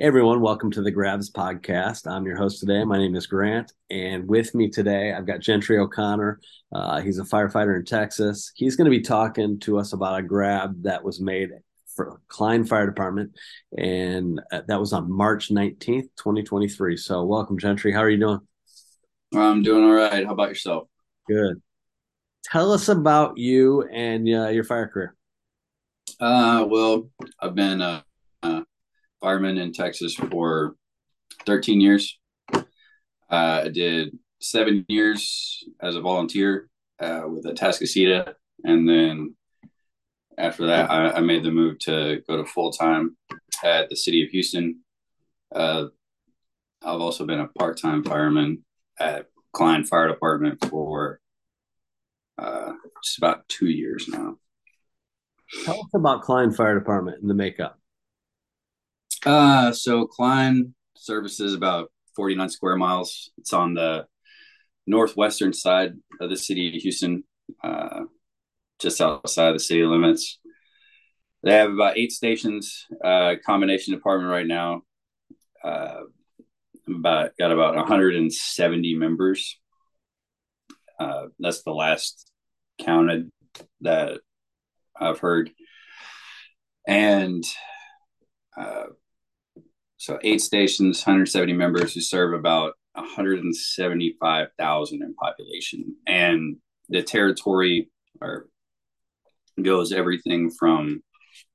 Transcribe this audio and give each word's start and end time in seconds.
Hey 0.00 0.06
everyone, 0.06 0.40
welcome 0.40 0.70
to 0.70 0.80
the 0.80 0.90
Grabs 0.90 1.30
podcast. 1.30 2.10
I'm 2.10 2.24
your 2.24 2.38
host 2.38 2.58
today. 2.58 2.84
My 2.84 2.96
name 2.96 3.14
is 3.16 3.26
Grant, 3.26 3.74
and 3.90 4.26
with 4.26 4.54
me 4.54 4.70
today 4.70 5.12
I've 5.12 5.26
got 5.26 5.40
Gentry 5.40 5.76
O'Connor. 5.76 6.40
Uh, 6.72 7.02
he's 7.02 7.18
a 7.18 7.22
firefighter 7.22 7.76
in 7.76 7.84
Texas. 7.84 8.50
He's 8.54 8.76
going 8.76 8.86
to 8.86 8.90
be 8.90 9.02
talking 9.02 9.60
to 9.60 9.78
us 9.78 9.92
about 9.92 10.18
a 10.18 10.22
grab 10.22 10.84
that 10.84 11.04
was 11.04 11.20
made 11.20 11.50
for 11.94 12.18
Klein 12.28 12.64
Fire 12.64 12.86
Department, 12.86 13.36
and 13.76 14.40
uh, 14.50 14.62
that 14.68 14.80
was 14.80 14.94
on 14.94 15.12
March 15.12 15.50
19th, 15.50 16.08
2023. 16.16 16.96
So, 16.96 17.22
welcome, 17.24 17.58
Gentry. 17.58 17.92
How 17.92 18.00
are 18.00 18.08
you 18.08 18.20
doing? 18.20 18.40
I'm 19.34 19.62
doing 19.62 19.84
all 19.84 19.92
right. 19.92 20.24
How 20.24 20.32
about 20.32 20.48
yourself? 20.48 20.88
Good. 21.28 21.60
Tell 22.44 22.72
us 22.72 22.88
about 22.88 23.36
you 23.36 23.82
and 23.82 24.26
uh, 24.26 24.48
your 24.48 24.64
fire 24.64 24.88
career. 24.88 25.14
Uh, 26.18 26.64
well, 26.66 27.10
I've 27.38 27.54
been 27.54 27.82
a, 27.82 28.02
a, 28.42 28.64
fireman 29.20 29.58
in 29.58 29.72
Texas 29.72 30.14
for 30.14 30.76
13 31.46 31.80
years. 31.80 32.18
Uh, 32.54 32.62
I 33.30 33.68
did 33.68 34.18
seven 34.40 34.84
years 34.88 35.64
as 35.80 35.96
a 35.96 36.00
volunteer 36.00 36.68
uh, 36.98 37.22
with 37.26 37.44
Atascocita, 37.44 38.34
and 38.64 38.88
then 38.88 39.36
after 40.36 40.66
that, 40.66 40.90
I, 40.90 41.10
I, 41.12 41.20
made 41.20 41.44
the 41.44 41.50
move 41.50 41.78
to 41.80 42.22
go 42.28 42.38
to 42.38 42.44
full 42.44 42.72
time 42.72 43.16
at 43.62 43.88
the 43.88 43.96
city 43.96 44.24
of 44.24 44.30
Houston. 44.30 44.80
Uh, 45.54 45.86
I've 46.82 47.00
also 47.00 47.26
been 47.26 47.40
a 47.40 47.48
part 47.48 47.78
time 47.78 48.02
fireman 48.02 48.64
at 48.98 49.26
Klein 49.52 49.84
Fire 49.84 50.08
Department 50.08 50.64
for 50.64 51.20
uh, 52.38 52.72
just 53.04 53.18
about 53.18 53.48
two 53.48 53.68
years 53.68 54.08
now. 54.08 54.36
Tell 55.64 55.80
us 55.80 55.90
about 55.94 56.22
Klein 56.22 56.52
Fire 56.52 56.78
Department 56.78 57.20
and 57.20 57.28
the 57.28 57.34
makeup. 57.34 57.79
Uh, 59.24 59.72
so 59.72 60.06
Klein 60.06 60.74
services 60.96 61.54
about 61.54 61.90
49 62.16 62.48
square 62.48 62.76
miles. 62.76 63.30
It's 63.38 63.52
on 63.52 63.74
the 63.74 64.06
northwestern 64.86 65.52
side 65.52 65.94
of 66.20 66.30
the 66.30 66.36
city 66.36 66.68
of 66.68 66.82
Houston, 66.82 67.24
uh, 67.62 68.04
just 68.80 69.00
outside 69.00 69.52
the 69.52 69.60
city 69.60 69.84
limits. 69.84 70.38
They 71.42 71.54
have 71.54 71.70
about 71.70 71.96
eight 71.96 72.12
stations, 72.12 72.86
uh, 73.02 73.34
combination 73.44 73.94
department 73.94 74.30
right 74.30 74.46
now. 74.46 74.82
Uh, 75.62 76.02
about 76.88 77.30
got 77.38 77.52
about 77.52 77.76
170 77.76 78.94
members. 78.96 79.58
Uh, 80.98 81.26
that's 81.38 81.62
the 81.62 81.72
last 81.72 82.30
counted 82.78 83.30
that 83.80 84.20
I've 84.98 85.18
heard, 85.18 85.50
and 86.86 87.44
uh, 88.56 88.86
so 90.00 90.18
eight 90.24 90.40
stations, 90.40 91.04
170 91.04 91.52
members 91.52 91.92
who 91.92 92.00
serve 92.00 92.32
about 92.32 92.72
175,000 92.94 95.02
in 95.02 95.14
population, 95.14 95.94
and 96.06 96.56
the 96.88 97.02
territory 97.02 97.90
or 98.18 98.48
goes 99.62 99.92
everything 99.92 100.50
from 100.50 101.02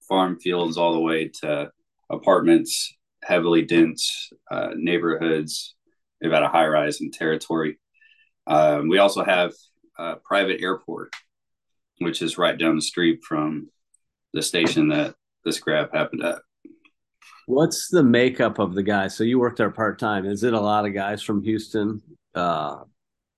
farm 0.07 0.39
fields 0.39 0.77
all 0.77 0.93
the 0.93 0.99
way 0.99 1.27
to 1.27 1.71
apartments, 2.11 2.95
heavily 3.23 3.63
dense 3.63 4.29
uh, 4.51 4.73
neighborhoods. 4.75 5.73
We've 6.22 6.29
got 6.29 6.44
a 6.44 6.47
high 6.47 6.67
rise 6.67 7.01
in 7.01 7.09
territory. 7.09 7.79
Um, 8.45 8.89
we 8.89 9.00
also 9.00 9.23
have 9.23 9.53
a 9.97 10.17
private 10.17 10.62
airport, 10.62 11.16
which 11.97 12.22
is 12.22 12.38
right 12.38 12.59
down 12.59 12.75
the 12.75 12.83
street 12.83 13.22
from 13.27 13.72
the 14.33 14.44
station 14.44 14.89
that 14.89 15.16
this 15.44 15.59
grab 15.59 15.91
happened 15.91 16.23
at. 16.23 16.44
What's 17.47 17.89
the 17.89 18.03
makeup 18.03 18.57
of 18.57 18.73
the 18.73 18.81
guys? 18.81 19.16
So 19.16 19.23
you 19.23 19.38
work 19.38 19.57
there 19.57 19.69
part 19.69 20.00
time. 20.00 20.25
Is 20.25 20.44
it 20.44 20.53
a 20.53 20.59
lot 20.59 20.85
of 20.85 20.94
guys 20.94 21.22
from 21.22 21.44
Houston 21.44 22.01
uh, 22.33 22.78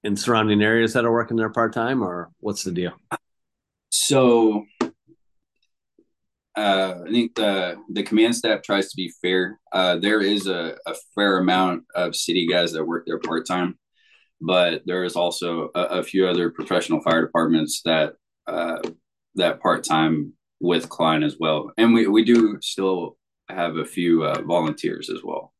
and 0.03 0.17
surrounding 0.17 0.61
areas 0.61 0.93
that 0.93 1.03
are 1.03 1.11
working 1.11 1.35
there 1.35 1.49
part 1.49 1.73
time, 1.73 2.01
or 2.01 2.31
what's 2.39 2.63
the 2.63 2.71
deal? 2.71 2.93
So 3.89 4.65
uh, 6.55 7.01
I 7.05 7.11
think 7.11 7.35
the 7.35 7.77
the 7.89 8.03
command 8.03 8.35
staff 8.35 8.63
tries 8.63 8.89
to 8.89 8.95
be 8.95 9.11
fair. 9.21 9.59
Uh, 9.73 9.97
there 9.97 10.21
is 10.21 10.47
a, 10.47 10.77
a, 10.85 10.95
fair 11.13 11.39
amount 11.39 11.83
of 11.93 12.15
city 12.15 12.47
guys 12.47 12.71
that 12.73 12.85
work 12.85 13.03
there 13.05 13.19
part 13.19 13.45
time, 13.45 13.77
but 14.39 14.83
there 14.85 15.03
is 15.03 15.15
also 15.15 15.69
a, 15.75 15.81
a, 15.81 16.03
few 16.03 16.27
other 16.27 16.49
professional 16.49 17.01
fire 17.01 17.25
departments 17.25 17.81
that 17.83 18.13
uh, 18.47 18.79
that 19.35 19.59
part 19.59 19.83
time 19.83 20.33
with 20.59 20.89
Klein 20.89 21.23
as 21.23 21.35
well, 21.39 21.71
and 21.77 21.93
we 21.93 22.07
we 22.07 22.23
do 22.23 22.57
still 22.61 23.17
have 23.49 23.77
a 23.77 23.85
few 23.85 24.23
uh, 24.23 24.41
volunteers 24.41 25.09
as 25.09 25.23
well. 25.23 25.53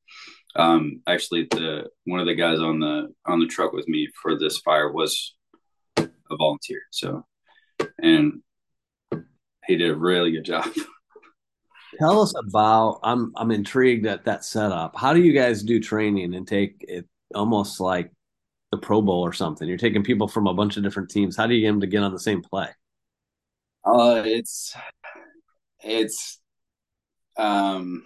Um, 0.56 1.02
actually, 1.08 1.48
the 1.52 1.90
one 2.06 2.20
of 2.20 2.26
the 2.26 2.36
guys 2.36 2.60
on 2.60 2.80
the 2.80 3.14
on 3.26 3.40
the 3.40 3.48
truck 3.48 3.74
with 3.74 3.88
me 3.88 4.10
for 4.22 4.38
this 4.38 4.58
fire 4.60 4.92
was 4.92 5.36
a 5.98 6.08
volunteer. 6.38 6.82
So, 6.92 7.26
and 8.02 8.42
he 9.66 9.76
did 9.76 9.92
a 9.92 9.96
really 9.96 10.32
good 10.32 10.46
job. 10.46 10.70
Tell 12.00 12.22
us 12.22 12.34
about. 12.36 13.00
I'm 13.04 13.34
I'm 13.36 13.52
intrigued 13.52 14.06
at 14.06 14.26
that 14.26 14.44
setup. 14.44 14.96
How 14.98 15.14
do 15.14 15.22
you 15.22 15.34
guys 15.34 15.64
do 15.64 15.80
training 15.80 16.34
and 16.36 16.48
take 16.48 16.84
it 16.88 17.06
almost 17.34 17.80
like 17.80 18.12
the 18.72 18.78
Pro 18.78 19.02
Bowl 19.02 19.22
or 19.22 19.34
something? 19.34 19.68
You're 19.68 19.78
taking 19.78 20.04
people 20.04 20.28
from 20.28 20.48
a 20.48 20.54
bunch 20.54 20.78
of 20.78 20.84
different 20.84 21.10
teams. 21.10 21.38
How 21.38 21.48
do 21.48 21.56
you 21.56 21.62
get 21.62 21.68
them 21.68 21.82
to 21.82 21.88
get 21.88 22.04
on 22.04 22.14
the 22.14 22.20
same 22.20 22.42
play? 22.42 22.70
Uh, 23.86 24.24
it's 24.26 24.76
it's 25.82 26.40
um, 27.38 28.04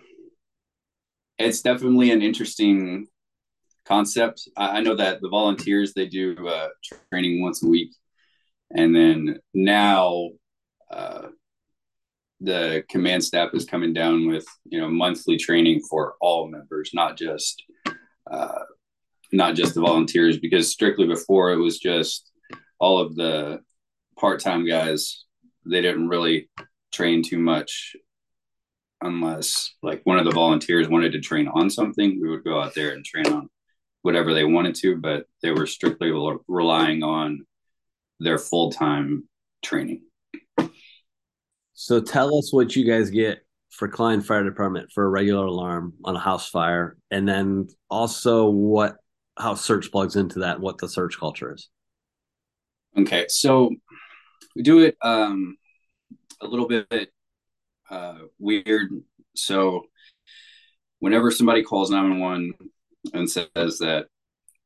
it's 1.37 1.61
definitely 1.61 2.11
an 2.11 2.21
interesting 2.21 3.07
concept. 3.85 4.47
I, 4.55 4.77
I 4.77 4.81
know 4.81 4.95
that 4.95 5.21
the 5.21 5.29
volunteers 5.29 5.93
they 5.93 6.07
do 6.07 6.47
uh, 6.47 6.69
training 7.11 7.41
once 7.41 7.63
a 7.63 7.67
week, 7.67 7.95
and 8.71 8.95
then 8.95 9.39
now 9.53 10.29
uh, 10.91 11.27
the 12.39 12.83
command 12.89 13.23
staff 13.23 13.49
is 13.53 13.65
coming 13.65 13.93
down 13.93 14.27
with 14.27 14.45
you 14.65 14.79
know 14.79 14.89
monthly 14.89 15.37
training 15.37 15.81
for 15.89 16.15
all 16.21 16.47
members, 16.47 16.91
not 16.93 17.17
just 17.17 17.63
uh, 18.29 18.63
not 19.31 19.55
just 19.55 19.73
the 19.73 19.81
volunteers. 19.81 20.37
Because 20.37 20.69
strictly 20.69 21.07
before 21.07 21.51
it 21.51 21.57
was 21.57 21.79
just 21.79 22.31
all 22.79 22.99
of 22.99 23.15
the 23.15 23.61
part 24.19 24.39
time 24.39 24.65
guys. 24.65 25.25
They 25.63 25.81
didn't 25.81 26.07
really 26.09 26.49
train 26.91 27.21
too 27.23 27.37
much 27.37 27.95
unless 29.01 29.75
like 29.81 30.01
one 30.03 30.17
of 30.17 30.25
the 30.25 30.31
volunteers 30.31 30.87
wanted 30.87 31.11
to 31.13 31.19
train 31.19 31.47
on 31.47 31.69
something. 31.69 32.19
We 32.21 32.29
would 32.29 32.43
go 32.43 32.61
out 32.61 32.75
there 32.75 32.91
and 32.91 33.03
train 33.03 33.27
on 33.27 33.49
whatever 34.01 34.33
they 34.33 34.43
wanted 34.43 34.75
to, 34.75 34.97
but 34.97 35.25
they 35.41 35.51
were 35.51 35.67
strictly 35.67 36.11
relying 36.47 37.03
on 37.03 37.45
their 38.19 38.37
full 38.37 38.71
time 38.71 39.27
training. 39.63 40.03
So 41.73 41.99
tell 41.99 42.37
us 42.37 42.53
what 42.53 42.75
you 42.75 42.85
guys 42.85 43.09
get 43.09 43.43
for 43.71 43.87
Klein 43.87 44.21
Fire 44.21 44.43
Department 44.43 44.91
for 44.91 45.03
a 45.05 45.09
regular 45.09 45.45
alarm 45.45 45.93
on 46.03 46.15
a 46.15 46.19
house 46.19 46.49
fire, 46.49 46.97
and 47.09 47.27
then 47.27 47.67
also 47.89 48.49
what 48.49 48.97
how 49.37 49.55
search 49.55 49.91
plugs 49.91 50.15
into 50.15 50.39
that, 50.39 50.59
what 50.59 50.77
the 50.77 50.87
search 50.87 51.17
culture 51.17 51.53
is. 51.53 51.69
Okay, 52.97 53.25
so 53.29 53.71
we 54.55 54.61
do 54.61 54.79
it 54.79 54.97
um, 55.01 55.57
a 56.41 56.45
little 56.45 56.67
bit 56.67 57.11
uh, 57.91 58.19
weird. 58.39 58.89
So 59.35 59.85
whenever 60.99 61.29
somebody 61.29 61.61
calls 61.61 61.91
911 61.91 62.53
and 63.13 63.29
says 63.29 63.77
that 63.79 64.07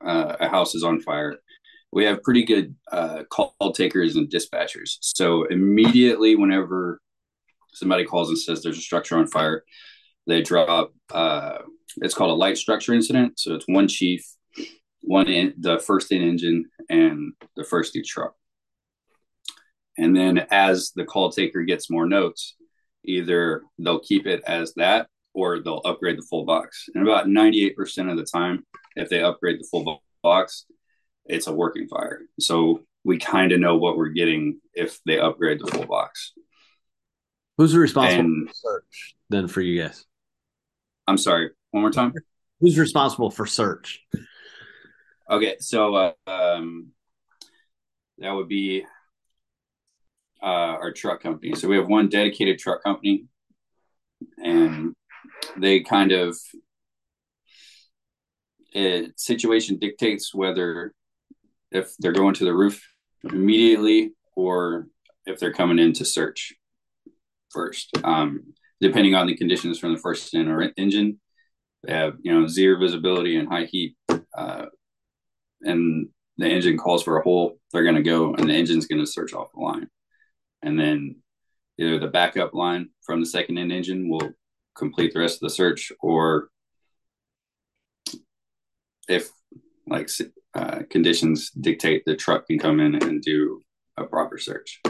uh, 0.06 0.36
a 0.40 0.48
house 0.48 0.76
is 0.76 0.84
on 0.84 1.02
fire, 1.02 1.38
we 1.92 2.06
have 2.06 2.24
pretty 2.24 2.44
good 2.44 2.76
uh, 2.92 3.24
call 3.30 3.56
takers 3.74 4.16
and 4.16 4.30
dispatchers. 4.30 4.98
So 5.02 5.46
immediately, 5.46 6.36
whenever 6.36 7.00
somebody 7.74 8.06
calls 8.06 8.30
and 8.30 8.38
says 8.38 8.62
there's 8.62 8.78
a 8.78 8.82
structure 8.82 9.18
on 9.18 9.28
fire, 9.28 9.64
they 10.28 10.42
drop. 10.42 10.94
Uh, 11.12 11.60
it's 11.98 12.14
called 12.14 12.32
a 12.32 12.36
light 12.36 12.58
structure 12.58 12.94
incident. 12.94 13.40
So 13.40 13.56
it's 13.56 13.66
one 13.68 13.88
chief, 13.88 14.26
one 15.02 15.28
in 15.28 15.54
the 15.58 15.80
first 15.80 16.12
in 16.12 16.22
engine, 16.22 16.66
and 16.90 17.34
the 17.56 17.64
first 17.64 17.96
aid 17.96 18.06
truck. 18.06 18.36
And 19.98 20.14
then 20.14 20.46
as 20.52 20.92
the 20.96 21.06
call 21.06 21.32
taker 21.32 21.64
gets 21.64 21.90
more 21.90 22.06
notes, 22.06 22.56
either 23.08 23.64
they'll 23.80 24.00
keep 24.00 24.28
it 24.28 24.44
as 24.46 24.74
that 24.76 25.08
or 25.34 25.60
they'll 25.60 25.82
upgrade 25.86 26.18
the 26.18 26.26
full 26.30 26.46
box. 26.46 26.90
And 26.94 27.08
about 27.08 27.28
98% 27.28 28.12
of 28.12 28.18
the 28.18 28.26
time, 28.26 28.66
if 28.96 29.10
they 29.10 29.22
upgrade 29.22 29.60
the 29.60 29.68
full 29.70 30.02
box, 30.24 30.66
it's 31.26 31.48
a 31.48 31.54
working 31.54 31.88
fire. 31.88 32.22
So 32.40 32.82
we 33.04 33.18
kind 33.18 33.52
of 33.52 33.60
know 33.60 33.78
what 33.78 33.98
we're 33.98 34.10
getting 34.10 34.60
if 34.74 35.00
they 35.06 35.20
upgrade 35.20 35.60
the 35.60 35.72
full 35.72 35.86
box. 35.86 36.34
Who's 37.58 37.76
responsible 37.76 38.20
and, 38.22 38.48
for 38.48 38.54
search 38.54 39.16
then 39.30 39.48
for 39.48 39.62
you 39.62 39.82
guys? 39.82 40.06
I'm 41.08 41.18
sorry, 41.18 41.52
one 41.72 41.82
more 41.82 41.92
time. 41.92 42.14
Who's 42.60 42.78
responsible 42.78 43.30
for 43.30 43.46
search? 43.46 44.02
Okay, 45.30 45.56
so 45.60 45.96
uh, 45.96 46.12
um, 46.28 46.92
that 48.18 48.32
would 48.32 48.48
be 48.48 48.86
uh, 50.46 50.78
our 50.80 50.92
truck 50.92 51.22
company. 51.22 51.56
So 51.56 51.68
we 51.68 51.76
have 51.76 51.88
one 51.88 52.08
dedicated 52.08 52.60
truck 52.60 52.84
company 52.84 53.26
and 54.38 54.94
they 55.58 55.82
kind 55.82 56.12
of 56.12 56.38
it, 58.72 59.20
situation 59.20 59.78
dictates 59.78 60.36
whether 60.36 60.94
if 61.72 61.94
they're 62.00 62.12
going 62.12 62.36
to 62.36 62.46
the 62.46 62.54
roof 62.54 62.86
immediately 63.24 64.14
or 64.36 64.88
if 65.26 65.40
they're 65.40 65.54
coming 65.54 65.80
in 65.80 65.94
to 65.94 66.06
search 66.06 66.54
first. 67.50 67.90
Um, 68.04 68.54
depending 68.82 69.16
on 69.16 69.28
the 69.28 69.36
conditions 69.36 69.80
from 69.80 69.94
the 69.94 70.00
first 70.00 70.34
in 70.34 70.48
or 70.48 70.72
engine, 70.78 71.20
they 71.84 71.94
have 71.94 72.16
you 72.22 72.34
know 72.34 72.48
zero 72.48 72.80
visibility 72.80 73.38
and 73.38 73.48
high 73.48 73.66
heat, 73.66 73.96
uh, 74.38 74.66
and 75.62 76.10
the 76.38 76.48
engine 76.48 76.78
calls 76.78 77.04
for 77.04 77.18
a 77.18 77.24
hole. 77.24 77.58
They're 77.72 77.84
going 77.84 77.96
to 77.96 78.04
go, 78.04 78.34
and 78.36 78.50
the 78.50 78.54
engine's 78.54 78.88
going 78.88 79.04
to 79.04 79.10
search 79.10 79.34
off 79.34 79.54
the 79.54 79.62
line, 79.62 79.88
and 80.66 80.78
then 80.78 81.16
either 81.78 82.00
the 82.00 82.08
backup 82.08 82.54
line 82.54 82.90
from 83.04 83.20
the 83.20 83.26
second 83.26 83.58
in 83.58 83.72
engine 83.72 84.10
will 84.10 84.32
complete 84.76 85.14
the 85.14 85.20
rest 85.20 85.36
of 85.36 85.42
the 85.42 85.50
search, 85.50 85.92
or 86.02 86.50
if 89.08 89.30
like 89.88 90.10
uh, 90.54 90.80
conditions 90.90 91.52
dictate, 91.52 92.04
the 92.06 92.16
truck 92.16 92.48
can 92.48 92.60
come 92.60 92.80
in 92.80 92.96
and 92.96 93.22
do 93.22 93.62
a 93.98 94.04
proper 94.04 94.38
search. 94.38 94.82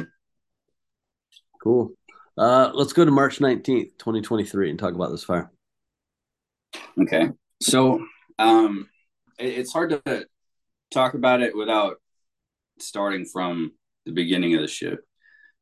Cool. 1.62 1.92
Uh, 2.38 2.72
let's 2.74 2.94
go 2.94 3.06
to 3.06 3.12
March 3.12 3.40
19th, 3.40 3.98
2023, 3.98 4.70
and 4.70 4.80
talk 4.80 4.94
about 4.94 5.12
this 5.12 5.24
fire. 5.24 5.52
Okay. 7.02 7.30
So 7.62 8.06
um, 8.40 8.90
it, 9.40 9.60
it's 9.60 9.74
hard 9.74 9.90
to 9.92 10.26
talk 10.92 11.14
about 11.14 11.42
it 11.42 11.56
without 11.56 11.98
starting 12.80 13.26
from 13.26 13.74
the 14.06 14.12
beginning 14.12 14.56
of 14.56 14.62
the 14.62 14.68
shift. 14.68 15.02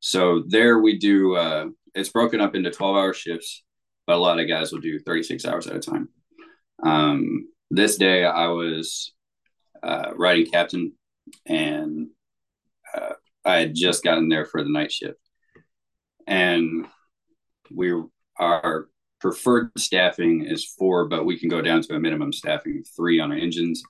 So 0.05 0.43
there 0.45 0.79
we 0.79 0.97
do, 0.97 1.37
uh, 1.37 1.67
it's 1.95 2.09
broken 2.09 2.41
up 2.41 2.55
into 2.55 2.69
12 2.69 2.97
hour 2.97 3.13
shifts, 3.13 3.63
but 4.05 4.17
a 4.17 4.19
lot 4.19 4.37
of 4.37 4.49
guys 4.49 4.73
will 4.73 4.81
do 4.81 4.99
36 4.99 5.45
hours 5.45 5.65
at 5.65 5.77
a 5.77 5.79
time. 5.79 6.09
Um, 6.83 7.47
this 7.71 7.95
day 7.95 8.25
I 8.25 8.47
was 8.47 9.13
uh, 9.81 10.11
riding 10.13 10.51
captain 10.51 10.91
and 11.45 12.09
uh, 12.93 13.13
I 13.45 13.59
had 13.59 13.75
just 13.75 14.03
gotten 14.03 14.27
there 14.27 14.43
for 14.45 14.61
the 14.61 14.69
night 14.69 14.91
shift 14.91 15.21
and 16.27 16.85
we 17.71 17.93
our 18.37 18.89
preferred 19.21 19.71
staffing 19.77 20.45
is 20.45 20.65
four, 20.65 21.07
but 21.07 21.25
we 21.25 21.39
can 21.39 21.47
go 21.47 21.61
down 21.61 21.81
to 21.81 21.95
a 21.95 21.99
minimum 21.99 22.33
staffing 22.33 22.79
of 22.79 22.87
three 22.93 23.21
on 23.21 23.31
our 23.31 23.37
engines 23.37 23.81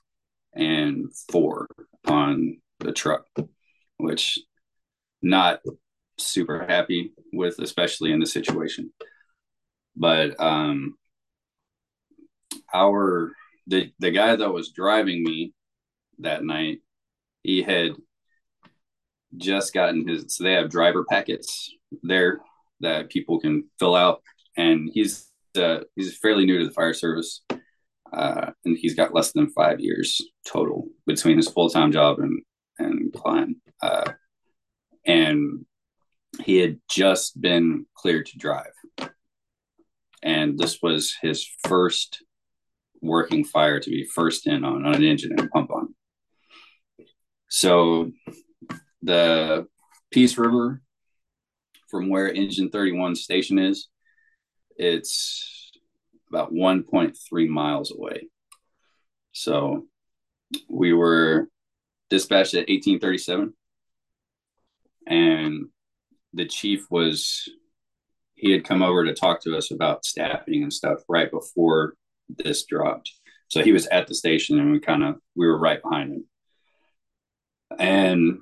and 0.54 1.12
four 1.32 1.66
on 2.06 2.58
the 2.78 2.92
truck, 2.92 3.26
which 3.96 4.38
not 5.20 5.58
super 6.18 6.64
happy 6.66 7.12
with, 7.32 7.58
especially 7.58 8.12
in 8.12 8.20
the 8.20 8.26
situation. 8.26 8.92
But 9.96 10.38
um, 10.40 10.96
our 12.72 13.32
the 13.66 13.92
the 13.98 14.10
guy 14.10 14.36
that 14.36 14.52
was 14.52 14.70
driving 14.70 15.22
me 15.22 15.52
that 16.18 16.44
night, 16.44 16.78
he 17.42 17.62
had 17.62 17.92
just 19.36 19.72
gotten 19.72 20.06
his. 20.06 20.26
So 20.28 20.44
they 20.44 20.52
have 20.52 20.70
driver 20.70 21.04
packets 21.04 21.72
there 22.02 22.40
that 22.80 23.10
people 23.10 23.40
can 23.40 23.64
fill 23.78 23.94
out, 23.94 24.22
and 24.56 24.90
he's 24.92 25.30
uh, 25.56 25.80
he's 25.96 26.16
fairly 26.18 26.44
new 26.46 26.58
to 26.58 26.66
the 26.66 26.72
fire 26.72 26.94
service, 26.94 27.42
uh, 28.12 28.50
and 28.64 28.76
he's 28.76 28.94
got 28.94 29.14
less 29.14 29.32
than 29.32 29.50
five 29.50 29.80
years 29.80 30.20
total 30.46 30.88
between 31.06 31.36
his 31.36 31.48
full 31.48 31.70
time 31.70 31.92
job 31.92 32.18
and 32.18 32.42
and 32.78 33.12
Klein, 33.12 33.56
uh, 33.82 34.12
and 35.06 35.64
he 36.42 36.58
had 36.58 36.78
just 36.88 37.40
been 37.40 37.86
cleared 37.94 38.26
to 38.26 38.38
drive, 38.38 38.72
and 40.22 40.58
this 40.58 40.80
was 40.82 41.14
his 41.20 41.46
first 41.66 42.22
working 43.02 43.44
fire 43.44 43.78
to 43.80 43.90
be 43.90 44.04
first 44.04 44.46
in 44.46 44.64
on, 44.64 44.86
on 44.86 44.94
an 44.94 45.04
engine 45.04 45.38
and 45.38 45.50
pump 45.50 45.70
on. 45.70 45.94
So 47.48 48.10
the 49.02 49.66
Peace 50.10 50.38
River 50.38 50.80
from 51.88 52.08
where 52.08 52.32
engine 52.32 52.70
31 52.70 53.14
station 53.14 53.58
is, 53.58 53.88
it's 54.76 55.70
about 56.28 56.52
1.3 56.52 57.48
miles 57.48 57.92
away. 57.92 58.28
So 59.32 59.86
we 60.68 60.92
were 60.92 61.48
dispatched 62.10 62.54
at 62.54 62.68
1837 62.68 63.54
and 65.06 65.66
the 66.34 66.46
chief 66.46 66.86
was 66.90 67.48
he 68.34 68.52
had 68.52 68.64
come 68.64 68.82
over 68.82 69.04
to 69.04 69.14
talk 69.14 69.42
to 69.42 69.56
us 69.56 69.70
about 69.70 70.04
staffing 70.04 70.62
and 70.62 70.72
stuff 70.72 70.98
right 71.08 71.30
before 71.30 71.94
this 72.28 72.64
dropped. 72.64 73.10
So 73.48 73.62
he 73.62 73.72
was 73.72 73.86
at 73.86 74.06
the 74.06 74.14
station 74.14 74.58
and 74.58 74.72
we 74.72 74.80
kind 74.80 75.04
of 75.04 75.16
we 75.36 75.46
were 75.46 75.58
right 75.58 75.80
behind 75.80 76.12
him. 76.12 76.24
And 77.78 78.38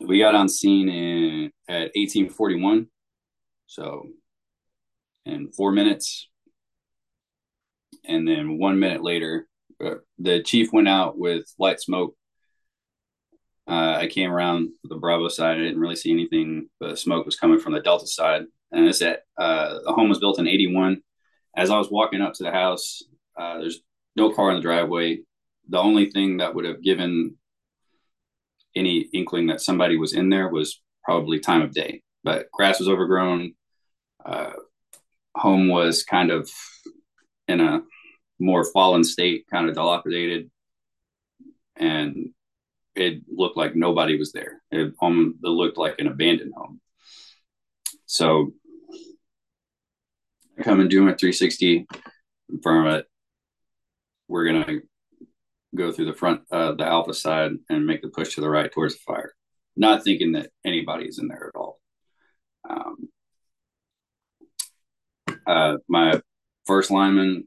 we 0.00 0.18
got 0.18 0.34
on 0.34 0.48
scene 0.48 0.88
in 0.88 1.50
at 1.68 1.92
1841 1.94 2.88
so 3.70 4.08
in 5.26 5.52
four 5.52 5.70
minutes. 5.70 6.28
And 8.04 8.26
then 8.26 8.58
one 8.58 8.80
minute 8.80 9.04
later 9.04 9.46
uh, 9.84 9.96
the 10.18 10.42
chief 10.42 10.72
went 10.72 10.88
out 10.88 11.16
with 11.16 11.44
light 11.58 11.80
smoke 11.80 12.16
uh, 13.70 13.96
i 13.98 14.06
came 14.06 14.30
around 14.30 14.70
the 14.84 14.96
bravo 14.96 15.28
side. 15.28 15.56
I 15.56 15.60
didn't 15.60 15.80
really 15.80 15.96
see 15.96 16.12
anything 16.12 16.68
the 16.80 16.96
smoke 16.96 17.24
was 17.24 17.36
coming 17.36 17.60
from 17.60 17.72
the 17.72 17.80
delta 17.80 18.06
side. 18.06 18.42
And 18.72 18.86
it's 18.86 19.02
at 19.02 19.22
uh, 19.38 19.78
the 19.84 19.92
home 19.92 20.08
was 20.08 20.18
built 20.18 20.38
in 20.38 20.46
81 20.46 21.02
as 21.56 21.70
i 21.70 21.78
was 21.78 21.90
walking 21.90 22.20
up 22.20 22.34
to 22.34 22.44
the 22.44 22.52
house 22.52 23.02
uh, 23.36 23.58
there's 23.58 23.80
no 24.16 24.32
car 24.32 24.50
in 24.50 24.56
the 24.56 24.62
driveway. 24.62 25.20
The 25.68 25.78
only 25.78 26.10
thing 26.10 26.38
that 26.38 26.54
would 26.54 26.64
have 26.64 26.82
given 26.82 27.36
any 28.76 29.08
inkling 29.12 29.46
that 29.48 29.60
somebody 29.60 29.96
was 29.96 30.12
in 30.12 30.28
there 30.28 30.48
was 30.48 30.82
probably 31.04 31.40
time 31.40 31.62
of 31.62 31.72
day. 31.72 32.02
But 32.22 32.50
grass 32.52 32.78
was 32.78 32.88
overgrown. 32.88 33.54
Uh, 34.24 34.52
home 35.34 35.68
was 35.68 36.04
kind 36.04 36.30
of 36.30 36.50
in 37.48 37.60
a 37.60 37.82
more 38.38 38.64
fallen 38.64 39.04
state, 39.04 39.46
kind 39.50 39.68
of 39.68 39.74
dilapidated, 39.74 40.50
and 41.76 42.30
it 43.00 43.22
looked 43.28 43.56
like 43.56 43.74
nobody 43.74 44.18
was 44.18 44.32
there. 44.32 44.60
It, 44.70 44.92
um, 45.00 45.36
it 45.42 45.48
looked 45.48 45.78
like 45.78 45.98
an 45.98 46.06
abandoned 46.06 46.52
home. 46.54 46.80
So 48.04 48.52
I 50.58 50.62
come 50.62 50.80
and 50.80 50.90
do 50.90 51.00
my 51.00 51.14
360, 51.14 51.86
confirm 52.50 52.88
it. 52.88 53.06
We're 54.28 54.44
gonna 54.44 54.80
go 55.74 55.92
through 55.92 56.06
the 56.06 56.14
front, 56.14 56.42
uh, 56.52 56.72
the 56.72 56.84
alpha 56.84 57.14
side, 57.14 57.52
and 57.70 57.86
make 57.86 58.02
the 58.02 58.08
push 58.08 58.34
to 58.34 58.42
the 58.42 58.50
right 58.50 58.70
towards 58.70 58.94
the 58.94 59.00
fire, 59.00 59.32
not 59.76 60.04
thinking 60.04 60.32
that 60.32 60.50
anybody 60.64 61.06
is 61.06 61.18
in 61.18 61.28
there 61.28 61.50
at 61.54 61.58
all. 61.58 61.80
Um, 62.68 63.08
uh, 65.46 65.76
my 65.88 66.20
first 66.66 66.90
lineman, 66.90 67.46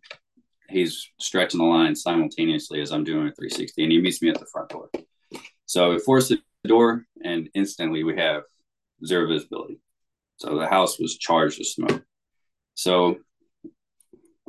he's 0.67 1.09
stretching 1.19 1.59
the 1.59 1.65
line 1.65 1.95
simultaneously 1.95 2.81
as 2.81 2.91
I'm 2.91 3.03
doing 3.03 3.27
a 3.27 3.31
360, 3.31 3.83
and 3.83 3.91
he 3.91 4.01
meets 4.01 4.21
me 4.21 4.29
at 4.29 4.39
the 4.39 4.47
front 4.51 4.69
door. 4.69 4.89
So 5.73 5.89
we 5.89 5.97
forced 5.97 6.29
the 6.29 6.39
door, 6.67 7.03
and 7.23 7.49
instantly 7.55 8.03
we 8.03 8.15
have 8.17 8.43
zero 9.03 9.27
visibility. 9.27 9.79
So 10.37 10.59
the 10.59 10.67
house 10.67 10.99
was 10.99 11.17
charged 11.17 11.57
with 11.57 11.67
smoke. 11.67 12.03
So 12.75 13.17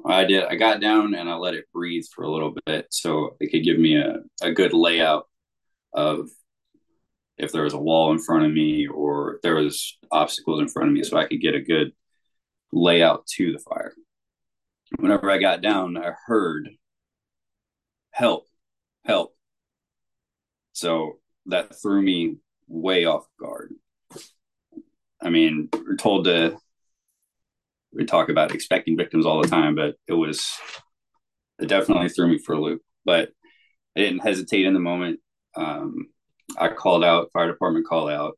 I 0.05 0.27
did. 0.27 0.45
I 0.45 0.57
got 0.57 0.83
down 0.83 1.15
and 1.15 1.31
I 1.31 1.37
let 1.37 1.55
it 1.55 1.65
breathe 1.73 2.05
for 2.15 2.25
a 2.25 2.31
little 2.31 2.55
bit, 2.67 2.89
so 2.91 3.39
it 3.41 3.51
could 3.51 3.65
give 3.65 3.79
me 3.79 3.97
a, 3.97 4.17
a 4.43 4.53
good 4.53 4.75
layout 4.75 5.27
of 5.95 6.29
if 7.39 7.53
there 7.53 7.63
was 7.65 7.73
a 7.73 7.79
wall 7.79 8.13
in 8.13 8.19
front 8.19 8.45
of 8.45 8.53
me 8.53 8.87
or 8.87 9.37
if 9.37 9.41
there 9.41 9.55
was 9.55 9.97
obstacles 10.13 10.61
in 10.61 10.69
front 10.69 10.91
of 10.91 10.95
me, 10.95 11.05
so 11.05 11.17
I 11.17 11.27
could 11.27 11.41
get 11.41 11.55
a 11.55 11.61
good 11.63 11.93
layout 12.71 13.27
to 13.29 13.51
the 13.51 13.59
fire. 13.61 13.95
Whenever 14.99 15.31
I 15.31 15.39
got 15.39 15.63
down, 15.63 15.97
I 15.97 16.13
heard 16.27 16.69
help, 18.11 18.45
help. 19.07 19.34
So 20.75 21.19
that 21.47 21.81
threw 21.81 22.03
me 22.03 22.37
way 22.69 23.05
off 23.07 23.27
guard. 23.41 23.73
I 25.23 25.31
mean, 25.31 25.69
we're 25.73 25.97
told 25.97 26.27
to 26.27 26.59
we 27.93 28.05
talk 28.05 28.29
about 28.29 28.53
expecting 28.53 28.97
victims 28.97 29.25
all 29.25 29.41
the 29.41 29.49
time, 29.49 29.77
but 29.77 29.95
it 30.09 30.13
was 30.13 30.53
it 31.61 31.69
definitely 31.69 32.09
threw 32.09 32.27
me 32.27 32.39
for 32.39 32.55
a 32.55 32.61
loop. 32.61 32.83
But 33.05 33.31
I 33.97 34.01
didn't 34.01 34.25
hesitate 34.25 34.67
in 34.67 34.75
the 34.75 34.81
moment. 34.81 35.21
Um, 35.55 36.09
I 36.59 36.69
called 36.69 37.05
out, 37.05 37.31
fire 37.33 37.47
department 37.47 37.87
called 37.87 38.11
out, 38.11 38.37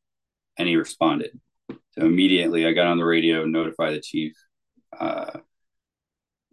and 0.59 0.69
he 0.69 0.77
responded. 0.77 1.41
So 1.71 2.05
immediately 2.05 2.67
I 2.67 2.73
got 2.73 2.87
on 2.87 2.99
the 2.99 3.05
radio, 3.07 3.47
notify 3.47 3.93
the 3.93 4.01
chief 4.01 4.35
uh, 4.99 5.39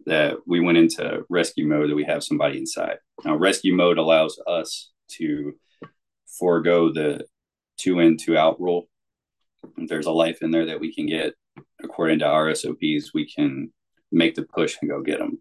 that 0.06 0.38
we 0.46 0.60
went 0.60 0.78
into 0.78 1.24
rescue 1.28 1.66
mode, 1.66 1.90
that 1.90 1.94
we 1.94 2.04
have 2.04 2.24
somebody 2.24 2.56
inside. 2.58 2.96
Now, 3.22 3.36
rescue 3.36 3.74
mode 3.74 3.98
allows 3.98 4.40
us 4.46 4.90
to 5.18 5.54
forego 6.38 6.92
the 6.92 7.24
two 7.78 8.00
in, 8.00 8.16
two 8.16 8.36
out 8.36 8.60
rule. 8.60 8.88
If 9.76 9.88
there's 9.88 10.06
a 10.06 10.12
life 10.12 10.38
in 10.42 10.50
there 10.50 10.66
that 10.66 10.80
we 10.80 10.94
can 10.94 11.06
get, 11.06 11.34
according 11.82 12.20
to 12.20 12.26
our 12.26 12.54
SOPs, 12.54 13.12
we 13.14 13.26
can 13.26 13.72
make 14.12 14.34
the 14.34 14.42
push 14.42 14.76
and 14.80 14.90
go 14.90 15.00
get 15.02 15.18
them. 15.18 15.40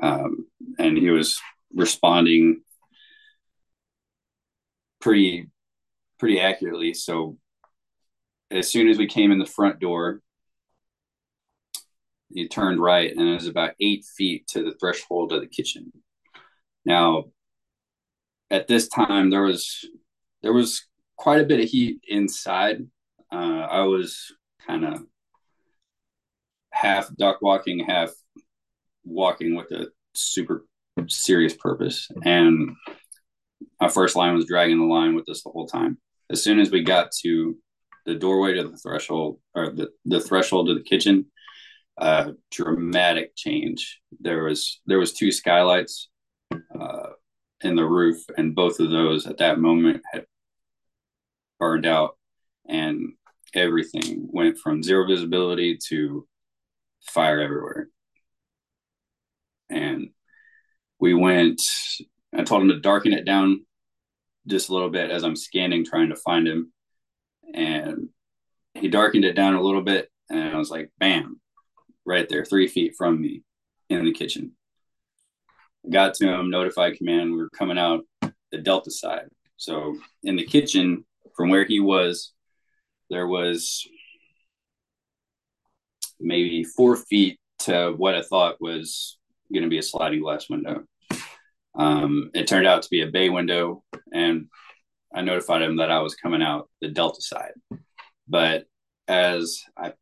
Um, 0.00 0.46
and 0.78 0.96
he 0.96 1.10
was 1.10 1.40
responding 1.74 2.62
pretty 5.00 5.50
pretty 6.18 6.40
accurately. 6.40 6.94
So 6.94 7.36
as 8.50 8.70
soon 8.70 8.88
as 8.88 8.98
we 8.98 9.06
came 9.06 9.32
in 9.32 9.38
the 9.38 9.46
front 9.46 9.80
door, 9.80 10.20
he 12.32 12.48
turned 12.48 12.80
right 12.80 13.10
and 13.10 13.28
it 13.28 13.34
was 13.34 13.46
about 13.46 13.74
eight 13.80 14.04
feet 14.16 14.46
to 14.48 14.62
the 14.62 14.74
threshold 14.80 15.32
of 15.32 15.40
the 15.40 15.46
kitchen. 15.46 15.92
Now, 16.84 17.24
at 18.54 18.68
this 18.68 18.86
time, 18.88 19.30
there 19.30 19.42
was 19.42 19.84
there 20.42 20.52
was 20.52 20.86
quite 21.16 21.40
a 21.40 21.44
bit 21.44 21.60
of 21.60 21.68
heat 21.68 22.00
inside. 22.06 22.86
Uh, 23.32 23.66
I 23.80 23.82
was 23.82 24.32
kind 24.66 24.84
of 24.84 25.02
half 26.70 27.08
duck 27.16 27.42
walking, 27.42 27.80
half 27.80 28.10
walking 29.04 29.56
with 29.56 29.72
a 29.72 29.88
super 30.14 30.66
serious 31.08 31.54
purpose. 31.56 32.08
And 32.24 32.76
my 33.80 33.88
first 33.88 34.14
line 34.14 34.34
was 34.34 34.46
dragging 34.46 34.78
the 34.78 34.84
line 34.84 35.16
with 35.16 35.28
us 35.28 35.42
the 35.42 35.50
whole 35.50 35.66
time. 35.66 35.98
As 36.30 36.42
soon 36.42 36.60
as 36.60 36.70
we 36.70 36.82
got 36.82 37.10
to 37.22 37.56
the 38.06 38.14
doorway 38.14 38.54
to 38.54 38.68
the 38.68 38.76
threshold 38.76 39.40
or 39.54 39.70
the, 39.70 39.88
the 40.04 40.20
threshold 40.20 40.68
to 40.68 40.74
the 40.74 40.82
kitchen, 40.82 41.26
uh, 41.98 42.32
dramatic 42.52 43.34
change. 43.34 44.00
There 44.20 44.44
was 44.44 44.80
there 44.86 44.98
was 44.98 45.12
two 45.12 45.32
skylights 45.32 46.08
uh, 46.52 47.10
in 47.62 47.76
the 47.76 47.84
roof, 47.84 48.24
and 48.36 48.54
both 48.54 48.80
of 48.80 48.90
those 48.90 49.26
at 49.26 49.38
that 49.38 49.58
moment 49.58 50.02
had 50.12 50.26
burned 51.58 51.86
out, 51.86 52.16
and 52.68 53.14
everything 53.54 54.28
went 54.30 54.58
from 54.58 54.82
zero 54.82 55.06
visibility 55.06 55.78
to 55.88 56.26
fire 57.02 57.40
everywhere. 57.40 57.88
And 59.70 60.10
we 60.98 61.14
went. 61.14 61.60
I 62.34 62.42
told 62.42 62.62
him 62.62 62.68
to 62.68 62.80
darken 62.80 63.12
it 63.12 63.24
down 63.24 63.64
just 64.46 64.68
a 64.68 64.72
little 64.72 64.90
bit 64.90 65.10
as 65.10 65.24
I'm 65.24 65.36
scanning, 65.36 65.84
trying 65.84 66.10
to 66.10 66.16
find 66.16 66.46
him, 66.46 66.72
and 67.54 68.08
he 68.74 68.88
darkened 68.88 69.24
it 69.24 69.34
down 69.34 69.54
a 69.54 69.62
little 69.62 69.82
bit, 69.82 70.10
and 70.28 70.54
I 70.54 70.58
was 70.58 70.70
like, 70.70 70.90
"Bam!" 70.98 71.40
right 72.04 72.28
there, 72.28 72.44
three 72.44 72.68
feet 72.68 72.94
from 72.96 73.20
me 73.20 73.42
in 73.88 74.04
the 74.04 74.12
kitchen. 74.12 74.56
Got 75.90 76.14
to 76.14 76.28
him, 76.28 76.50
notified 76.50 76.96
command. 76.96 77.32
We 77.32 77.38
were 77.38 77.50
coming 77.50 77.78
out 77.78 78.04
the 78.50 78.58
Delta 78.58 78.90
side. 78.90 79.28
So 79.56 79.96
in 80.22 80.36
the 80.36 80.46
kitchen, 80.46 81.04
from 81.36 81.50
where 81.50 81.64
he 81.64 81.80
was, 81.80 82.32
there 83.10 83.26
was 83.26 83.86
maybe 86.18 86.64
four 86.64 86.96
feet 86.96 87.38
to 87.60 87.92
what 87.96 88.14
I 88.14 88.22
thought 88.22 88.60
was 88.60 89.18
going 89.52 89.62
to 89.62 89.68
be 89.68 89.78
a 89.78 89.82
sliding 89.82 90.20
glass 90.20 90.48
window. 90.48 90.84
Um, 91.76 92.30
it 92.34 92.46
turned 92.46 92.66
out 92.66 92.82
to 92.82 92.90
be 92.90 93.02
a 93.02 93.10
bay 93.10 93.30
window, 93.30 93.82
and 94.12 94.46
I 95.14 95.22
notified 95.22 95.62
him 95.62 95.76
that 95.76 95.90
I 95.90 96.00
was 96.00 96.14
coming 96.14 96.42
out 96.42 96.70
the 96.80 96.88
Delta 96.88 97.20
side. 97.20 97.52
But 98.28 98.64
as 99.08 99.62
I 99.76 99.92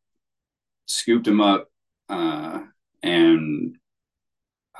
scooped 0.87 1.27
him 1.27 1.41
up, 1.41 1.69
uh, 2.09 2.61
and 3.03 3.77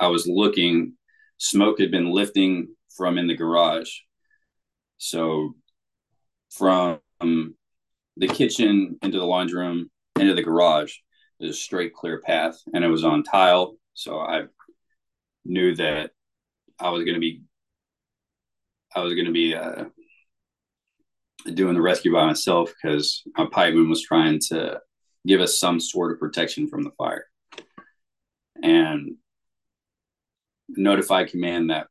I 0.03 0.07
was 0.07 0.27
looking. 0.27 0.93
Smoke 1.37 1.79
had 1.79 1.91
been 1.91 2.11
lifting 2.11 2.75
from 2.95 3.17
in 3.17 3.27
the 3.27 3.35
garage, 3.35 3.91
so 4.97 5.55
from 6.51 6.99
the 8.17 8.27
kitchen 8.27 8.99
into 9.01 9.17
the 9.17 9.25
laundry 9.25 9.59
room 9.59 9.89
into 10.19 10.35
the 10.35 10.43
garage 10.43 10.93
there's 11.43 11.55
a 11.55 11.59
straight 11.59 11.93
clear 11.93 12.21
path, 12.21 12.57
and 12.73 12.83
it 12.83 12.87
was 12.87 13.03
on 13.03 13.23
tile. 13.23 13.75
So 13.93 14.19
I 14.19 14.43
knew 15.43 15.75
that 15.75 16.11
I 16.79 16.89
was 16.89 17.03
going 17.03 17.15
to 17.15 17.19
be 17.19 17.41
I 18.95 19.01
was 19.01 19.13
going 19.13 19.25
to 19.25 19.31
be 19.31 19.55
uh, 19.55 19.85
doing 21.53 21.73
the 21.73 21.81
rescue 21.81 22.13
by 22.13 22.27
myself 22.27 22.71
because 22.81 23.23
my 23.37 23.45
pipeman 23.45 23.89
was 23.89 24.03
trying 24.03 24.39
to 24.49 24.79
give 25.25 25.41
us 25.41 25.59
some 25.59 25.79
sort 25.79 26.11
of 26.11 26.19
protection 26.19 26.67
from 26.69 26.83
the 26.83 26.91
fire. 26.91 27.25
And 28.61 29.15
notified 30.69 31.29
command 31.29 31.69
that 31.69 31.87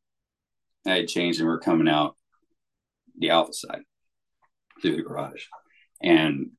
I 0.87 0.97
had 0.97 1.09
changed 1.09 1.41
and 1.41 1.49
we're 1.49 1.59
coming 1.59 1.89
out 1.89 2.17
the 3.19 3.31
alpha 3.31 3.53
side 3.53 3.83
through 4.81 4.97
the 4.97 5.03
garage. 5.03 5.45
And 6.03 6.51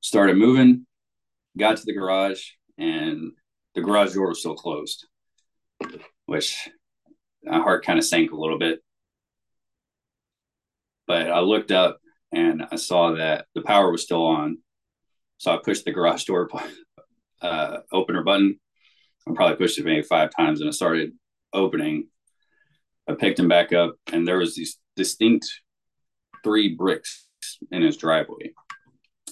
started 0.00 0.36
moving, 0.36 0.86
got 1.58 1.76
to 1.76 1.84
the 1.84 1.92
garage, 1.92 2.42
and 2.78 3.32
the 3.74 3.82
garage 3.82 4.14
door 4.14 4.28
was 4.28 4.40
still 4.40 4.54
closed, 4.54 5.06
which 6.26 6.68
my 7.44 7.58
heart 7.58 7.84
kind 7.84 7.98
of 7.98 8.04
sank 8.04 8.32
a 8.32 8.36
little 8.36 8.58
bit. 8.58 8.80
But 11.06 11.30
I 11.30 11.40
looked 11.40 11.70
up 11.70 11.98
and 12.32 12.64
I 12.70 12.76
saw 12.76 13.12
that 13.16 13.46
the 13.54 13.62
power 13.62 13.90
was 13.90 14.02
still 14.02 14.24
on 14.24 14.58
so 15.40 15.50
I 15.50 15.56
pushed 15.56 15.86
the 15.86 15.92
garage 15.92 16.24
door 16.24 16.50
uh, 17.42 17.78
opener 17.90 18.22
button. 18.22 18.60
I 19.28 19.32
probably 19.34 19.56
pushed 19.56 19.78
it 19.78 19.84
maybe 19.84 20.02
five 20.02 20.30
times, 20.36 20.60
and 20.60 20.68
it 20.68 20.72
started 20.72 21.12
opening. 21.52 22.08
I 23.08 23.14
picked 23.14 23.38
him 23.38 23.48
back 23.48 23.72
up, 23.72 23.94
and 24.12 24.26
there 24.26 24.38
was 24.38 24.54
these 24.54 24.78
distinct 24.96 25.46
three 26.42 26.74
bricks 26.74 27.26
in 27.70 27.82
his 27.82 27.96
driveway 27.96 28.52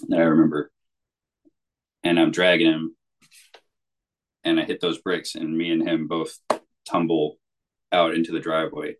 that 0.08 0.18
I 0.18 0.24
remember. 0.24 0.70
And 2.04 2.18
I'm 2.18 2.30
dragging 2.30 2.72
him, 2.72 2.96
and 4.44 4.60
I 4.60 4.64
hit 4.64 4.80
those 4.80 4.98
bricks, 4.98 5.34
and 5.34 5.56
me 5.56 5.70
and 5.70 5.86
him 5.86 6.06
both 6.06 6.38
tumble 6.88 7.38
out 7.92 8.14
into 8.14 8.32
the 8.32 8.40
driveway. 8.40 8.96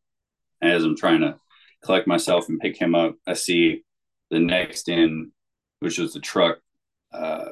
And 0.60 0.72
as 0.72 0.84
I'm 0.84 0.96
trying 0.96 1.20
to 1.20 1.36
collect 1.84 2.06
myself 2.06 2.48
and 2.48 2.60
pick 2.60 2.76
him 2.76 2.94
up, 2.94 3.14
I 3.26 3.34
see 3.34 3.84
the 4.30 4.40
next 4.40 4.88
in, 4.88 5.32
which 5.80 5.98
was 5.98 6.12
the 6.12 6.20
truck, 6.20 6.58
uh, 7.12 7.50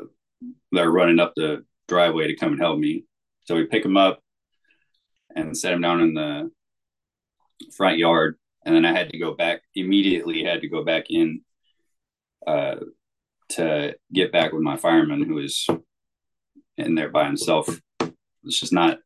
they're 0.73 0.91
running 0.91 1.21
up 1.21 1.33
the 1.37 1.65
driveway 1.89 2.27
to 2.27 2.37
come 2.37 2.53
and 2.53 2.61
help 2.61 2.79
me. 2.79 3.05
So 3.47 3.55
we 3.55 3.65
pick 3.65 3.85
them 3.85 3.97
up 3.97 4.21
and 5.35 5.57
set 5.57 5.71
them 5.71 5.81
down 5.81 6.01
in 6.01 6.15
the 6.15 6.51
front 7.77 7.99
yard. 7.99 8.37
And 8.65 8.75
then 8.75 8.85
I 8.85 8.93
had 8.93 9.11
to 9.11 9.19
go 9.19 9.35
back 9.35 9.63
immediately, 9.75 10.43
had 10.43 10.63
to 10.63 10.69
go 10.69 10.85
back 10.85 11.07
in 11.11 11.43
uh, 12.47 12.77
to 13.51 13.97
get 14.13 14.33
back 14.33 14.53
with 14.53 14.63
my 14.63 14.77
fireman 14.77 15.23
who 15.23 15.35
was 15.35 15.67
in 16.77 16.97
there 16.97 17.09
by 17.09 17.25
himself. 17.25 17.69
It's 18.43 18.59
just 18.59 18.73
not, 18.73 18.99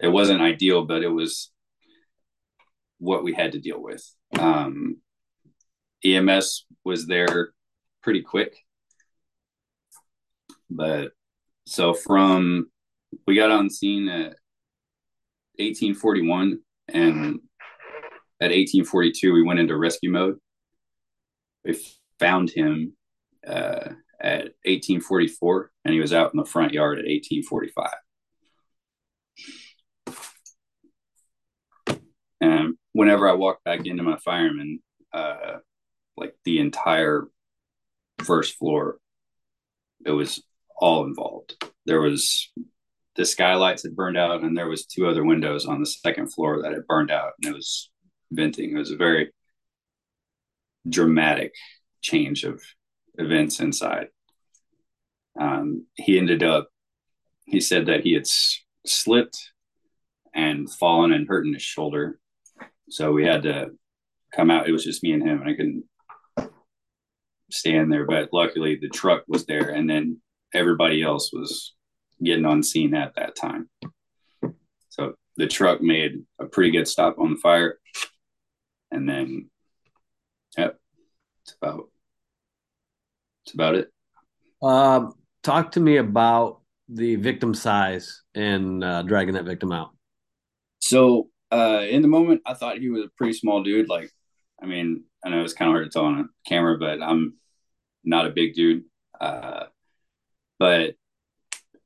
it 0.00 0.08
wasn't 0.08 0.40
ideal, 0.40 0.84
but 0.84 1.02
it 1.02 1.08
was 1.08 1.50
what 2.98 3.24
we 3.24 3.32
had 3.34 3.52
to 3.52 3.60
deal 3.60 3.82
with. 3.82 4.08
Um, 4.38 4.98
EMS 6.04 6.64
was 6.84 7.08
there 7.08 7.50
pretty 8.02 8.22
quick. 8.22 8.56
But 10.70 11.10
so 11.66 11.94
from 11.94 12.70
we 13.26 13.34
got 13.34 13.50
on 13.50 13.70
scene 13.70 14.08
at 14.08 14.36
1841 15.58 16.60
and 16.88 17.40
at 18.40 18.50
1842 18.50 19.32
we 19.32 19.42
went 19.42 19.60
into 19.60 19.76
rescue 19.76 20.10
mode. 20.10 20.38
We 21.64 21.78
found 22.18 22.50
him 22.50 22.94
uh, 23.46 23.92
at 24.20 24.54
1844 24.64 25.70
and 25.84 25.94
he 25.94 26.00
was 26.00 26.12
out 26.12 26.32
in 26.32 26.38
the 26.38 26.44
front 26.44 26.72
yard 26.72 26.98
at 26.98 27.04
1845. 27.04 27.90
And 32.40 32.76
whenever 32.92 33.28
I 33.28 33.32
walked 33.32 33.64
back 33.64 33.86
into 33.86 34.02
my 34.02 34.16
fireman, 34.24 34.80
uh, 35.12 35.58
like 36.16 36.34
the 36.44 36.60
entire 36.60 37.28
first 38.20 38.56
floor, 38.56 38.98
it 40.04 40.10
was 40.12 40.42
all 40.76 41.04
involved. 41.04 41.62
There 41.86 42.00
was 42.00 42.50
the 43.18 43.26
skylights 43.26 43.82
had 43.82 43.96
burned 43.96 44.16
out, 44.16 44.42
and 44.42 44.56
there 44.56 44.68
was 44.68 44.86
two 44.86 45.08
other 45.08 45.24
windows 45.24 45.66
on 45.66 45.80
the 45.80 45.86
second 45.86 46.32
floor 46.32 46.62
that 46.62 46.72
had 46.72 46.86
burned 46.86 47.10
out, 47.10 47.32
and 47.42 47.52
it 47.52 47.54
was 47.54 47.90
venting. 48.30 48.70
It 48.70 48.78
was 48.78 48.92
a 48.92 48.96
very 48.96 49.32
dramatic 50.88 51.52
change 52.00 52.44
of 52.44 52.62
events 53.14 53.58
inside. 53.58 54.06
Um, 55.38 55.86
he 55.96 56.16
ended 56.16 56.44
up. 56.44 56.68
He 57.44 57.60
said 57.60 57.86
that 57.86 58.02
he 58.02 58.12
had 58.12 58.22
s- 58.22 58.62
slipped 58.86 59.50
and 60.32 60.70
fallen 60.70 61.12
and 61.12 61.26
hurting 61.26 61.54
his 61.54 61.62
shoulder, 61.62 62.20
so 62.88 63.10
we 63.10 63.26
had 63.26 63.42
to 63.42 63.70
come 64.32 64.48
out. 64.48 64.68
It 64.68 64.72
was 64.72 64.84
just 64.84 65.02
me 65.02 65.10
and 65.10 65.22
him, 65.24 65.40
and 65.40 65.50
I 65.50 65.56
couldn't 65.56 65.84
stand 67.50 67.90
there. 67.90 68.06
But 68.06 68.28
luckily, 68.32 68.78
the 68.80 68.88
truck 68.88 69.24
was 69.26 69.44
there, 69.46 69.70
and 69.70 69.90
then 69.90 70.20
everybody 70.54 71.02
else 71.02 71.32
was 71.32 71.74
getting 72.22 72.44
on 72.44 72.62
scene 72.62 72.94
at 72.94 73.14
that 73.16 73.36
time. 73.36 73.68
So 74.88 75.14
the 75.36 75.46
truck 75.46 75.80
made 75.80 76.24
a 76.38 76.46
pretty 76.46 76.70
good 76.70 76.88
stop 76.88 77.18
on 77.18 77.32
the 77.32 77.36
fire. 77.38 77.78
And 78.90 79.08
then, 79.08 79.50
yep, 80.56 80.78
it's 81.42 81.54
about, 81.60 81.90
it's 83.44 83.54
about 83.54 83.74
it. 83.76 83.92
Um, 84.62 85.14
talk 85.42 85.72
to 85.72 85.80
me 85.80 85.98
about 85.98 86.60
the 86.88 87.16
victim 87.16 87.54
size 87.54 88.22
and 88.34 88.82
uh, 88.82 89.02
dragging 89.02 89.34
that 89.34 89.44
victim 89.44 89.72
out. 89.72 89.90
So 90.80 91.28
uh, 91.52 91.84
in 91.88 92.02
the 92.02 92.08
moment, 92.08 92.42
I 92.46 92.54
thought 92.54 92.78
he 92.78 92.88
was 92.88 93.04
a 93.04 93.10
pretty 93.16 93.34
small 93.34 93.62
dude. 93.62 93.88
Like, 93.88 94.10
I 94.60 94.66
mean, 94.66 95.04
I 95.24 95.28
know 95.28 95.42
it's 95.42 95.52
kind 95.52 95.68
of 95.70 95.74
hard 95.74 95.84
to 95.84 95.90
tell 95.90 96.06
on 96.06 96.20
a 96.20 96.48
camera, 96.48 96.78
but 96.78 97.02
I'm 97.02 97.34
not 98.04 98.26
a 98.26 98.30
big 98.30 98.54
dude. 98.54 98.84
Uh, 99.20 99.66
but 100.58 100.94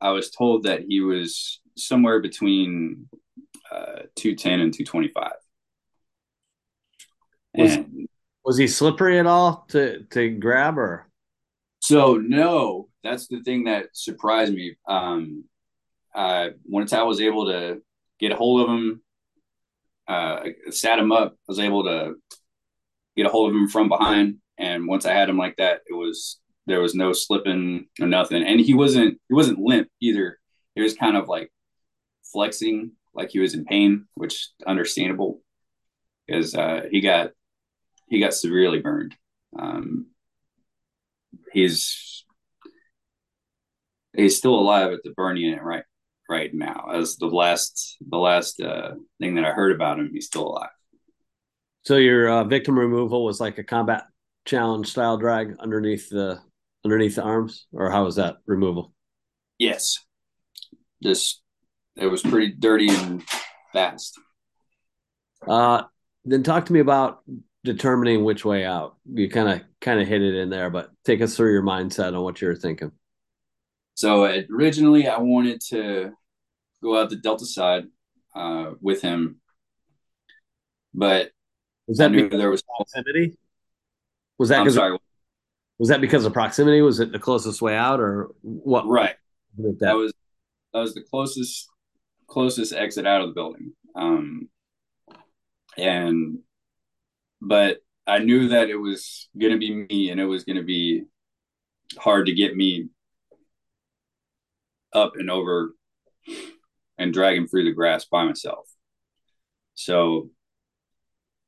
I 0.03 0.11
was 0.11 0.31
told 0.31 0.65
that 0.65 0.83
he 0.89 1.01
was 1.01 1.61
somewhere 1.77 2.21
between 2.21 3.09
uh, 3.71 4.03
210 4.17 4.61
and 4.61 4.75
225. 4.75 5.33
Was, 7.55 7.73
and, 7.75 8.09
was 8.45 8.59
he 8.59 8.67
slippery 8.67 9.19
at 9.21 9.27
all 9.27 9.65
to, 9.69 10.03
to 10.11 10.31
grab 10.31 10.77
or? 10.77 11.09
So, 11.79 12.17
no, 12.17 12.89
that's 13.05 13.29
the 13.29 13.43
thing 13.43 13.65
that 13.65 13.87
surprised 13.93 14.53
me. 14.53 14.77
Um, 14.89 15.45
uh, 16.15 16.49
once 16.65 16.93
I 16.93 17.03
was 17.05 17.21
able 17.21 17.47
to 17.47 17.81
get 18.19 18.33
a 18.33 18.37
hold 18.37 18.63
of 18.63 18.69
him, 18.75 19.03
uh, 20.09 20.45
sat 20.71 20.99
him 20.99 21.13
up, 21.13 21.33
I 21.33 21.37
was 21.47 21.61
able 21.61 21.85
to 21.85 22.15
get 23.17 23.27
a 23.27 23.31
hold 23.31 23.51
of 23.51 23.57
him 23.57 23.69
from 23.69 23.89
behind. 23.89 24.39
And 24.59 24.87
once 24.89 25.07
I 25.07 25.13
had 25.13 25.29
him 25.29 25.39
like 25.39 25.57
that, 25.57 25.81
it 25.89 25.95
was 25.95 26.41
there 26.67 26.81
was 26.81 26.95
no 26.95 27.13
slipping 27.13 27.87
or 28.01 28.07
nothing. 28.07 28.43
And 28.43 28.61
he 28.61 28.75
wasn't 28.75 29.21
he 29.29 29.35
wasn't 29.35 29.59
limp 29.59 29.89
either. 30.01 30.39
He 30.75 30.83
was 30.83 30.95
kind 30.95 31.17
of 31.17 31.29
like 31.29 31.51
flexing 32.33 32.93
like 33.15 33.31
he 33.31 33.41
was 33.41 33.55
in 33.55 33.65
pain, 33.65 34.07
which 34.15 34.49
understandable 34.67 35.41
because 36.27 36.55
uh, 36.55 36.83
he 36.91 37.01
got 37.01 37.31
he 38.09 38.21
got 38.21 38.35
severely 38.35 38.81
burned. 38.81 39.15
Um, 39.59 40.07
he's 41.53 42.25
he's 44.15 44.37
still 44.37 44.55
alive 44.55 44.93
at 44.93 45.03
the 45.03 45.11
burn 45.11 45.37
unit 45.37 45.63
right 45.63 45.85
right 46.29 46.53
now. 46.55 46.91
As 46.93 47.17
the 47.17 47.27
last 47.27 47.97
the 48.09 48.19
last 48.19 48.61
uh, 48.61 48.93
thing 49.21 49.35
that 49.35 49.45
I 49.45 49.53
heard 49.53 49.73
about 49.73 49.99
him, 49.99 50.11
he's 50.13 50.27
still 50.27 50.49
alive. 50.49 50.71
So 51.85 51.97
your 51.97 52.29
uh, 52.29 52.45
victim 52.45 52.79
removal 52.79 53.25
was 53.25 53.41
like 53.41 53.59
a 53.59 53.65
combat 53.65 54.05
challenge 54.45 54.89
style 54.89 55.17
drag 55.17 55.57
underneath 55.59 56.09
the 56.09 56.41
underneath 56.85 57.17
the 57.17 57.23
arms, 57.23 57.67
or 57.73 57.91
how 57.91 58.05
was 58.05 58.17
that 58.17 58.39
removal? 58.47 58.93
Yes, 59.59 59.99
just 61.03 61.43
it 61.97 62.07
was 62.07 62.23
pretty 62.23 62.53
dirty 62.53 62.89
and 62.89 63.23
fast. 63.73 64.19
Uh, 65.47 65.83
then 66.25 66.43
talk 66.43 66.67
to 66.67 66.73
me 66.73 66.81
about 66.81 67.23
determining 67.65 68.25
which 68.25 68.45
way 68.45 68.65
out. 68.65 68.97
You 69.13 69.29
kind 69.29 69.49
of 69.49 69.67
kind 69.81 70.01
of 70.01 70.09
hit 70.09 70.23
it 70.23 70.35
in 70.35 70.51
there, 70.51 70.71
but 70.71 70.91
take 71.05 71.21
us 71.21 71.37
through 71.37 71.53
your 71.53 71.63
mindset 71.63 72.17
on 72.17 72.23
what 72.23 72.41
you 72.41 72.49
were 72.49 72.57
thinking. 72.57 72.93
So 73.95 74.25
originally, 74.51 75.07
I 75.07 75.19
wanted 75.19 75.61
to 75.69 76.13
go 76.83 76.99
out 76.99 77.11
the 77.11 77.17
Delta 77.17 77.47
side 77.47 77.85
uh, 78.35 78.73
with 78.81 79.03
him, 79.03 79.41
but 80.95 81.31
was 81.87 81.99
that 81.99 82.13
because 82.13 82.39
there 82.39 82.51
was 82.51 82.63
proximity? 82.63 83.37
Was 84.39 84.49
that 84.49 84.65
because 84.65 85.01
was 85.83 85.89
that 85.89 86.01
because 86.01 86.25
of 86.25 86.33
proximity? 86.33 86.81
Was 86.81 87.01
it 87.01 87.11
the 87.11 87.19
closest 87.19 87.61
way 87.61 87.75
out, 87.75 87.99
or 87.99 88.31
what? 88.43 88.87
Right. 88.87 89.17
That? 89.59 89.81
that 89.81 89.97
was 89.97 90.13
that 90.73 90.79
was 90.79 90.95
the 90.95 91.03
closest 91.03 91.69
closest 92.29 92.73
exit 92.73 93.05
out 93.05 93.21
of 93.21 93.27
the 93.27 93.35
building. 93.35 93.73
Um, 93.97 94.49
and 95.77 96.39
but 97.41 97.79
I 98.07 98.21
knew 98.21 98.51
that 98.51 98.71
it 98.71 98.77
was 98.77 99.29
going 99.37 99.55
to 99.55 99.59
be 99.59 99.75
me, 99.75 100.11
and 100.11 100.21
it 100.21 100.25
was 100.25 100.45
going 100.45 100.59
to 100.59 100.63
be 100.63 101.03
hard 101.99 102.27
to 102.27 102.33
get 102.33 102.55
me 102.55 102.89
up 104.93 105.15
and 105.17 105.33
over 105.33 105.75
and 106.97 107.13
drag 107.13 107.37
him 107.37 107.49
through 107.49 107.65
the 107.65 107.73
grass 107.73 108.05
by 108.05 108.23
myself. 108.25 108.69
So, 109.75 110.31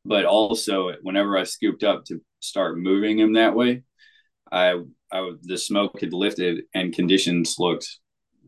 but 0.05 0.25
also 0.25 0.91
whenever 1.03 1.39
I 1.39 1.45
scooped 1.45 1.85
up 1.85 2.05
to 2.07 2.21
start 2.41 2.79
moving 2.79 3.21
him 3.21 3.35
that 3.35 3.55
way, 3.55 3.85
I, 4.55 4.81
I 5.11 5.33
the 5.43 5.59
smoke 5.59 6.01
had 6.01 6.13
lifted 6.13 6.63
and 6.75 6.95
conditions 6.95 7.57
looked 7.59 7.99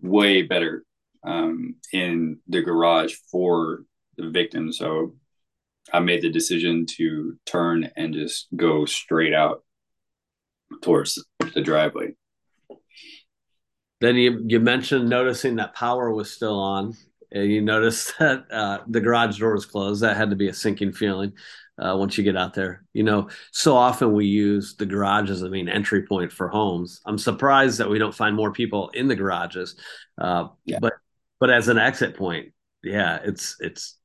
way 0.01 0.43
better 0.43 0.85
um, 1.27 1.75
in 1.93 2.39
the 2.47 2.63
garage 2.63 3.15
for 3.31 3.83
the 4.17 4.31
victim. 4.31 4.73
So 4.73 5.17
I 5.93 5.99
made 5.99 6.23
the 6.23 6.31
decision 6.31 6.87
to 6.97 7.37
turn 7.45 7.91
and 7.97 8.15
just 8.15 8.47
go 8.55 8.85
straight 8.85 9.35
out 9.35 9.65
towards 10.81 11.23
the 11.55 11.61
driveway. 11.61 12.15
Then 14.01 14.15
you 14.15 14.45
you 14.47 14.61
mentioned 14.61 15.09
noticing 15.09 15.57
that 15.57 15.75
power 15.75 16.13
was 16.13 16.31
still 16.31 16.59
on. 16.59 16.95
And 17.33 17.51
you 17.51 17.61
noticed 17.61 18.17
that 18.21 18.45
uh, 18.53 18.79
the 18.87 19.01
garage 19.01 19.41
door 19.41 19.55
was 19.55 19.67
closed. 19.67 20.03
That 20.03 20.17
had 20.17 20.31
to 20.31 20.37
be 20.37 20.49
a 20.49 20.55
sinking 20.55 20.93
feeling 20.93 21.33
uh, 21.79 21.97
once 21.99 22.17
you 22.17 22.25
get 22.25 22.37
out 22.37 22.55
there. 22.55 22.85
You 22.93 23.03
know, 23.03 23.29
so 23.53 23.77
often 23.77 24.13
we 24.13 24.27
use 24.27 24.77
the 24.77 24.87
garage 24.87 25.31
as 25.31 25.43
a 25.43 25.51
main 25.51 25.69
entry 25.69 26.03
point 26.07 26.33
for 26.33 26.49
homes. 26.49 27.01
I'm 27.05 27.19
surprised 27.19 27.79
that 27.79 27.91
we 27.91 27.99
don't 27.99 28.15
find 28.15 28.35
more 28.35 28.53
people 28.53 28.91
in 28.91 29.09
the 29.09 29.17
garages. 29.17 29.77
Uh, 30.19 30.49
yeah. 30.65 30.79
But 30.81 30.95
but 31.39 31.51
as 31.51 31.69
an 31.69 31.79
exit 31.79 32.17
point, 32.17 32.53
yeah, 32.83 33.19
it's 33.23 33.57
it's 33.61 33.99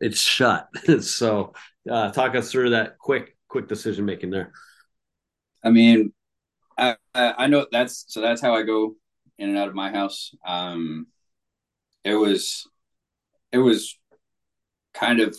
it's 0.00 0.20
shut. 0.20 0.68
so 1.00 1.54
uh, 1.90 2.10
talk 2.10 2.34
us 2.34 2.50
through 2.50 2.70
that 2.70 2.98
quick 2.98 3.36
quick 3.48 3.68
decision 3.68 4.04
making 4.04 4.30
there. 4.30 4.52
I 5.62 5.70
mean, 5.70 6.12
I 6.78 6.96
I 7.14 7.46
know 7.46 7.66
that's 7.70 8.04
so 8.08 8.20
that's 8.20 8.40
how 8.40 8.54
I 8.54 8.62
go 8.62 8.96
in 9.38 9.48
and 9.48 9.58
out 9.58 9.68
of 9.68 9.74
my 9.74 9.90
house. 9.90 10.34
Um, 10.46 11.06
it 12.04 12.14
was 12.14 12.66
it 13.52 13.58
was 13.58 13.98
kind 14.94 15.20
of 15.20 15.36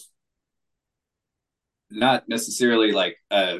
not 1.89 2.27
necessarily 2.29 2.91
like 2.91 3.17
a 3.31 3.59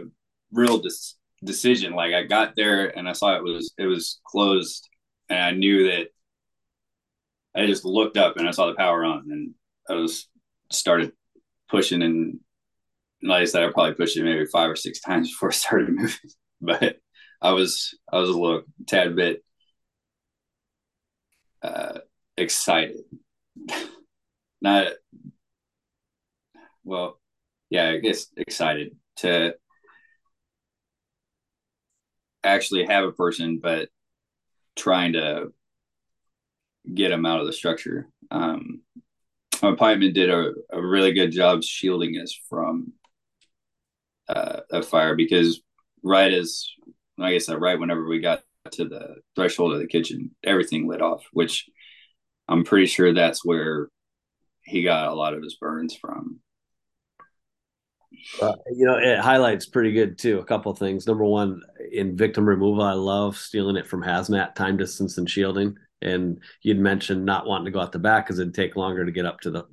real 0.52 0.80
dis- 0.80 1.16
decision. 1.44 1.94
Like 1.94 2.14
I 2.14 2.24
got 2.24 2.56
there 2.56 2.98
and 2.98 3.08
I 3.08 3.14
saw 3.14 3.36
it 3.38 3.44
was 3.44 3.74
it 3.78 3.86
was 3.86 4.20
closed, 4.26 4.88
and 5.30 5.40
I 5.40 5.52
knew 5.52 5.88
that. 5.90 6.10
I 7.56 7.66
just 7.66 7.86
looked 7.86 8.18
up 8.18 8.38
and 8.38 8.48
I 8.48 8.52
saw 8.52 8.68
the 8.68 8.76
power 8.76 9.04
on, 9.04 9.26
and 9.32 9.54
I 9.90 9.94
was 9.94 10.28
started 10.72 11.14
pushing 11.70 12.02
and 12.04 12.40
like 13.24 13.42
I 13.42 13.46
said, 13.46 13.64
I 13.64 13.72
probably 13.72 13.96
pushed 13.96 14.18
it 14.18 14.24
maybe 14.24 14.46
five 14.46 14.70
or 14.70 14.76
six 14.76 15.00
times 15.02 15.30
before 15.32 15.50
I 15.50 15.54
started 15.54 15.90
moving. 15.90 16.32
But 16.62 16.98
I 17.42 17.52
was 17.52 17.98
I 18.12 18.18
was 18.20 18.30
a 18.30 18.34
little 18.34 18.64
tad 18.88 19.16
bit 19.16 19.44
uh, 21.62 22.00
excited. 22.38 22.98
Not 24.62 24.94
well, 26.84 27.20
yeah, 27.70 27.90
I 27.90 27.98
guess 27.98 28.28
excited 28.36 28.96
to 29.18 29.56
actually 32.44 32.86
have 32.86 33.04
a 33.04 33.12
person, 33.12 33.60
but 33.62 33.90
trying 34.76 35.14
to 35.14 35.52
get 36.94 37.10
them 37.10 37.26
out 37.26 37.40
of 37.40 37.48
the 37.48 37.54
structure. 37.54 38.08
Um, 38.32 38.82
my 39.62 39.72
pipeman 39.72 40.14
did 40.14 40.30
a, 40.30 40.54
a 40.72 40.82
really 40.82 41.14
good 41.14 41.32
job 41.32 41.64
shielding 41.64 42.16
us 42.16 42.38
from 42.50 42.94
uh, 44.30 44.62
a 44.72 44.82
fire 44.82 45.16
because 45.16 45.62
right 46.04 46.34
as 46.34 46.70
like 47.18 47.34
I 47.34 47.40
said, 47.40 47.60
right 47.60 47.80
whenever 47.80 48.06
we 48.08 48.20
got 48.20 48.44
to 48.72 48.86
the 48.86 49.16
threshold 49.36 49.74
of 49.74 49.80
the 49.80 49.88
kitchen, 49.88 50.36
everything 50.44 50.88
lit 50.88 51.02
off, 51.02 51.26
which 51.32 51.68
I'm 52.48 52.64
pretty 52.64 52.86
sure 52.86 53.14
that's 53.14 53.44
where 53.44 53.90
he 54.64 54.84
got 54.84 55.08
a 55.08 55.14
lot 55.14 55.34
of 55.34 55.42
his 55.42 55.56
burns 55.56 55.96
from. 55.96 56.40
Uh, 58.42 58.54
you 58.72 58.86
know, 58.86 58.98
it 58.98 59.20
highlights 59.20 59.66
pretty 59.66 59.92
good 59.92 60.18
too. 60.18 60.40
A 60.40 60.46
couple 60.46 60.74
things. 60.74 61.08
Number 61.08 61.24
one, 61.24 61.62
in 61.92 62.18
victim 62.18 62.48
removal, 62.48 62.84
I 62.84 62.94
love 62.94 63.38
stealing 63.38 63.76
it 63.78 63.88
from 63.88 64.04
hazmat, 64.04 64.56
time 64.56 64.78
distance, 64.78 65.18
and 65.18 65.30
shielding. 65.30 65.78
And 66.02 66.40
you'd 66.62 66.80
mentioned 66.80 67.26
not 67.26 67.48
wanting 67.48 67.66
to 67.66 67.72
go 67.72 67.80
out 67.80 67.92
the 67.92 68.00
back 68.00 68.26
because 68.26 68.40
it'd 68.40 68.54
take 68.54 68.76
longer 68.76 69.06
to 69.06 69.12
get 69.12 69.26
up 69.26 69.40
to 69.42 69.52
the 69.52 69.66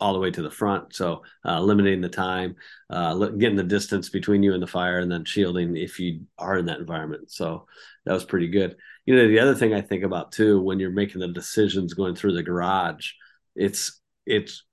all 0.00 0.14
the 0.14 0.18
way 0.18 0.30
to 0.30 0.42
the 0.42 0.50
front. 0.50 0.94
So 0.94 1.22
uh, 1.44 1.60
limiting 1.60 2.00
the 2.00 2.08
time, 2.08 2.56
uh, 2.88 3.14
getting 3.28 3.56
the 3.56 3.62
distance 3.62 4.08
between 4.08 4.42
you 4.42 4.54
and 4.54 4.62
the 4.62 4.66
fire, 4.66 5.00
and 5.00 5.10
then 5.10 5.24
shielding 5.24 5.76
if 5.76 5.98
you 6.00 6.22
are 6.38 6.56
in 6.56 6.66
that 6.66 6.80
environment. 6.80 7.30
So 7.30 7.66
that 8.04 8.12
was 8.12 8.24
pretty 8.24 8.48
good. 8.48 8.76
You 9.04 9.16
know, 9.16 9.28
the 9.28 9.40
other 9.40 9.54
thing 9.54 9.74
I 9.74 9.82
think 9.82 10.02
about 10.02 10.32
too 10.32 10.60
when 10.60 10.78
you're 10.78 10.90
making 10.90 11.20
the 11.20 11.28
decisions 11.28 11.94
going 11.94 12.14
through 12.14 12.32
the 12.32 12.42
garage, 12.42 13.12
it's 13.54 14.00
it's 14.24 14.64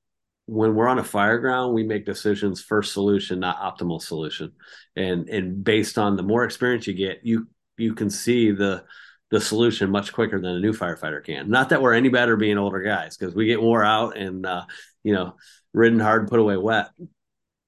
when 0.46 0.76
we're 0.76 0.88
on 0.88 1.00
a 1.00 1.04
fire 1.04 1.38
ground, 1.38 1.74
we 1.74 1.84
make 1.84 2.06
decisions 2.06 2.62
first 2.62 2.94
solution, 2.94 3.40
not 3.40 3.60
optimal 3.60 4.02
solution. 4.02 4.52
And 4.96 5.30
and 5.30 5.64
based 5.64 5.98
on 5.98 6.16
the 6.16 6.24
more 6.24 6.44
experience 6.44 6.88
you 6.88 6.94
get, 6.94 7.22
you 7.24 7.48
you 7.78 7.94
can 7.94 8.10
see 8.10 8.52
the 8.52 8.84
the 9.32 9.40
solution 9.42 9.90
much 9.90 10.14
quicker 10.14 10.40
than 10.40 10.52
a 10.52 10.60
new 10.60 10.74
firefighter 10.74 11.24
can. 11.24 11.50
Not 11.50 11.70
that 11.70 11.82
we're 11.82 11.94
any 11.94 12.10
better 12.10 12.36
being 12.36 12.58
older 12.58 12.82
guys, 12.82 13.18
because 13.18 13.34
we 13.34 13.48
get 13.48 13.62
wore 13.62 13.84
out 13.84 14.18
and 14.18 14.46
uh, 14.46 14.66
you 15.04 15.14
know, 15.14 15.36
ridden 15.74 16.00
hard, 16.00 16.28
put 16.28 16.40
away 16.40 16.58
wet 16.58 16.90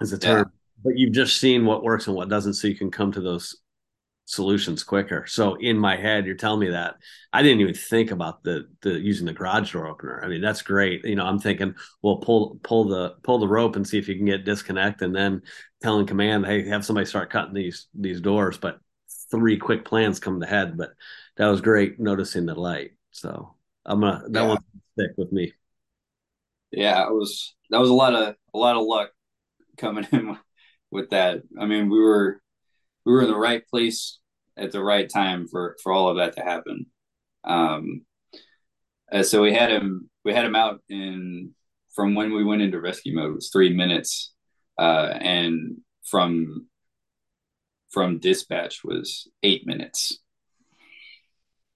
is 0.02 0.14
a 0.14 0.18
term. 0.20 0.38
Yeah. 0.38 0.44
But 0.84 0.98
you've 0.98 1.14
just 1.14 1.40
seen 1.40 1.66
what 1.66 1.84
works 1.84 2.08
and 2.08 2.16
what 2.16 2.30
doesn't, 2.30 2.54
so 2.54 2.68
you 2.68 2.76
can 2.76 2.92
come 2.92 3.12
to 3.14 3.22
those 3.22 3.58
solutions 4.26 4.84
quicker. 4.84 5.26
So 5.28 5.56
in 5.56 5.78
my 5.78 5.96
head, 5.96 6.26
you're 6.26 6.36
telling 6.36 6.60
me 6.60 6.70
that 6.72 6.96
I 7.32 7.44
didn't 7.44 7.62
even 7.62 7.74
think 7.74 8.12
about 8.12 8.44
the 8.44 8.68
the 8.82 9.00
using 9.00 9.26
the 9.26 9.34
garage 9.34 9.72
door 9.72 9.88
opener. 9.88 10.22
I 10.24 10.28
mean, 10.28 10.42
that's 10.42 10.62
great. 10.62 11.06
You 11.06 11.16
know, 11.16 11.26
I'm 11.26 11.40
thinking, 11.40 11.76
well, 12.02 12.18
pull 12.18 12.60
pull 12.64 12.86
the 12.86 13.16
pull 13.24 13.40
the 13.40 13.48
rope 13.48 13.76
and 13.76 13.88
see 13.88 13.98
if 13.98 14.08
you 14.08 14.16
can 14.16 14.26
get 14.26 14.46
disconnect, 14.46 15.02
and 15.02 15.16
then 15.16 15.44
telling 15.82 16.08
command, 16.08 16.46
hey, 16.46 16.68
have 16.68 16.86
somebody 16.86 17.06
start 17.06 17.30
cutting 17.30 17.54
these 17.54 17.88
these 17.94 18.20
doors. 18.20 18.58
But 18.58 18.80
three 19.32 19.58
quick 19.58 19.86
plans 19.86 20.20
come 20.20 20.40
to 20.42 20.48
head. 20.48 20.78
But 20.78 20.92
that 21.38 21.48
was 21.48 21.62
great 21.62 22.00
noticing 22.00 22.46
the 22.46 22.56
light. 22.56 22.92
So 23.12 23.56
I'm 23.86 24.02
gonna 24.02 24.24
that 24.30 24.42
yeah. 24.42 24.48
one 24.48 24.58
stick 24.94 25.12
with 25.18 25.32
me. 25.32 25.54
Yeah, 26.72 27.08
it 27.08 27.14
was 27.14 27.56
that 27.70 27.80
was 27.80 27.90
a 27.90 27.94
lot 27.94 28.16
of 28.16 28.36
a 28.54 28.58
lot 28.58 28.76
of 28.76 28.84
luck 28.84 29.12
coming 29.78 30.08
in 30.12 30.38
with 30.90 31.12
that. 31.12 31.44
I 31.60 31.66
mean, 31.66 31.90
we 31.90 32.00
were 32.00 32.42
we 33.06 33.14
were 33.14 33.22
in 33.22 33.30
the 33.30 33.38
right 33.38 33.66
place 33.68 34.20
at 34.58 34.72
the 34.72 34.84
right 34.84 35.10
time 35.10 35.48
for 35.48 35.76
for 35.84 35.92
all 35.92 36.10
of 36.10 36.18
that 36.18 36.36
to 36.36 36.42
happen. 36.42 36.88
Um, 37.44 38.02
so 39.22 39.42
we 39.42 39.54
had 39.54 39.72
him 39.72 40.10
we 40.24 40.34
had 40.34 40.46
him 40.46 40.56
out 40.56 40.82
in 40.90 41.54
from 41.94 42.16
when 42.16 42.34
we 42.34 42.44
went 42.44 42.62
into 42.62 42.80
rescue 42.80 43.16
mode 43.16 43.36
was 43.36 43.50
three 43.50 43.74
minutes, 43.74 44.34
uh, 44.78 45.14
and 45.20 45.78
from 46.04 46.68
from 47.92 48.20
dispatch 48.20 48.84
was 48.84 49.30
eight 49.42 49.66
minutes. 49.66 50.20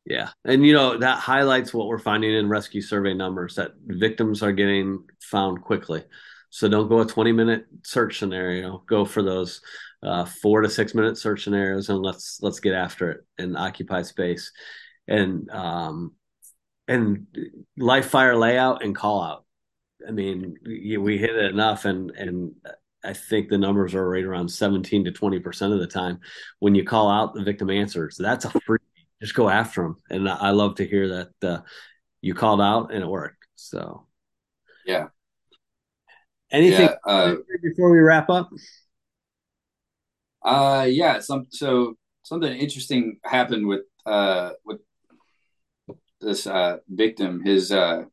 Yeah. 0.05 0.29
And, 0.43 0.65
you 0.65 0.73
know, 0.73 0.97
that 0.97 1.19
highlights 1.19 1.73
what 1.73 1.87
we're 1.87 1.99
finding 1.99 2.33
in 2.33 2.49
rescue 2.49 2.81
survey 2.81 3.13
numbers 3.13 3.55
that 3.55 3.71
victims 3.85 4.41
are 4.41 4.51
getting 4.51 5.03
found 5.21 5.61
quickly. 5.61 6.03
So 6.49 6.67
don't 6.67 6.89
go 6.89 6.99
a 6.99 7.05
20 7.05 7.31
minute 7.31 7.67
search 7.83 8.17
scenario. 8.17 8.83
Go 8.87 9.05
for 9.05 9.21
those 9.21 9.61
uh, 10.03 10.25
four 10.25 10.61
to 10.61 10.69
six 10.69 10.95
minute 10.95 11.17
search 11.17 11.43
scenarios 11.43 11.89
and 11.89 11.99
let's 12.01 12.39
let's 12.41 12.59
get 12.59 12.73
after 12.73 13.11
it 13.11 13.21
and 13.37 13.57
occupy 13.57 14.01
space. 14.01 14.51
And 15.07 15.49
um, 15.49 16.13
and 16.87 17.27
live 17.77 18.05
fire 18.05 18.35
layout 18.35 18.83
and 18.83 18.95
call 18.95 19.23
out. 19.23 19.45
I 20.07 20.11
mean, 20.11 20.55
we 20.65 21.17
hit 21.17 21.35
it 21.35 21.51
enough, 21.51 21.85
and 21.85 22.11
and 22.11 22.51
I 23.03 23.13
think 23.13 23.49
the 23.49 23.57
numbers 23.57 23.95
are 23.95 24.07
right 24.07 24.23
around 24.23 24.49
17 24.49 25.05
to 25.05 25.11
20 25.11 25.39
percent 25.39 25.73
of 25.73 25.79
the 25.79 25.87
time. 25.87 26.19
When 26.59 26.75
you 26.75 26.83
call 26.83 27.09
out, 27.09 27.33
the 27.33 27.43
victim 27.43 27.69
answers. 27.69 28.17
That's 28.17 28.45
a 28.45 28.51
free 28.61 28.79
just 29.21 29.35
go 29.35 29.49
after 29.49 29.83
them. 29.83 29.97
And 30.09 30.29
I 30.29 30.51
love 30.51 30.75
to 30.75 30.87
hear 30.87 31.07
that 31.09 31.47
uh, 31.47 31.61
you 32.21 32.33
called 32.33 32.61
out 32.61 32.93
and 32.93 33.03
it 33.03 33.07
worked. 33.07 33.45
So, 33.55 34.05
yeah. 34.85 35.07
Anything 36.51 36.89
yeah, 37.05 37.11
uh, 37.11 37.35
before 37.61 37.91
we 37.91 37.99
wrap 37.99 38.29
up? 38.29 38.49
Uh, 40.43 40.87
yeah. 40.89 41.19
Some 41.19 41.47
so 41.49 41.95
something 42.23 42.51
interesting 42.51 43.19
happened 43.23 43.67
with 43.67 43.81
uh 44.05 44.51
with 44.65 44.79
this 46.21 46.47
uh 46.47 46.77
victim. 46.87 47.43
His 47.43 47.71
uh 47.71 48.03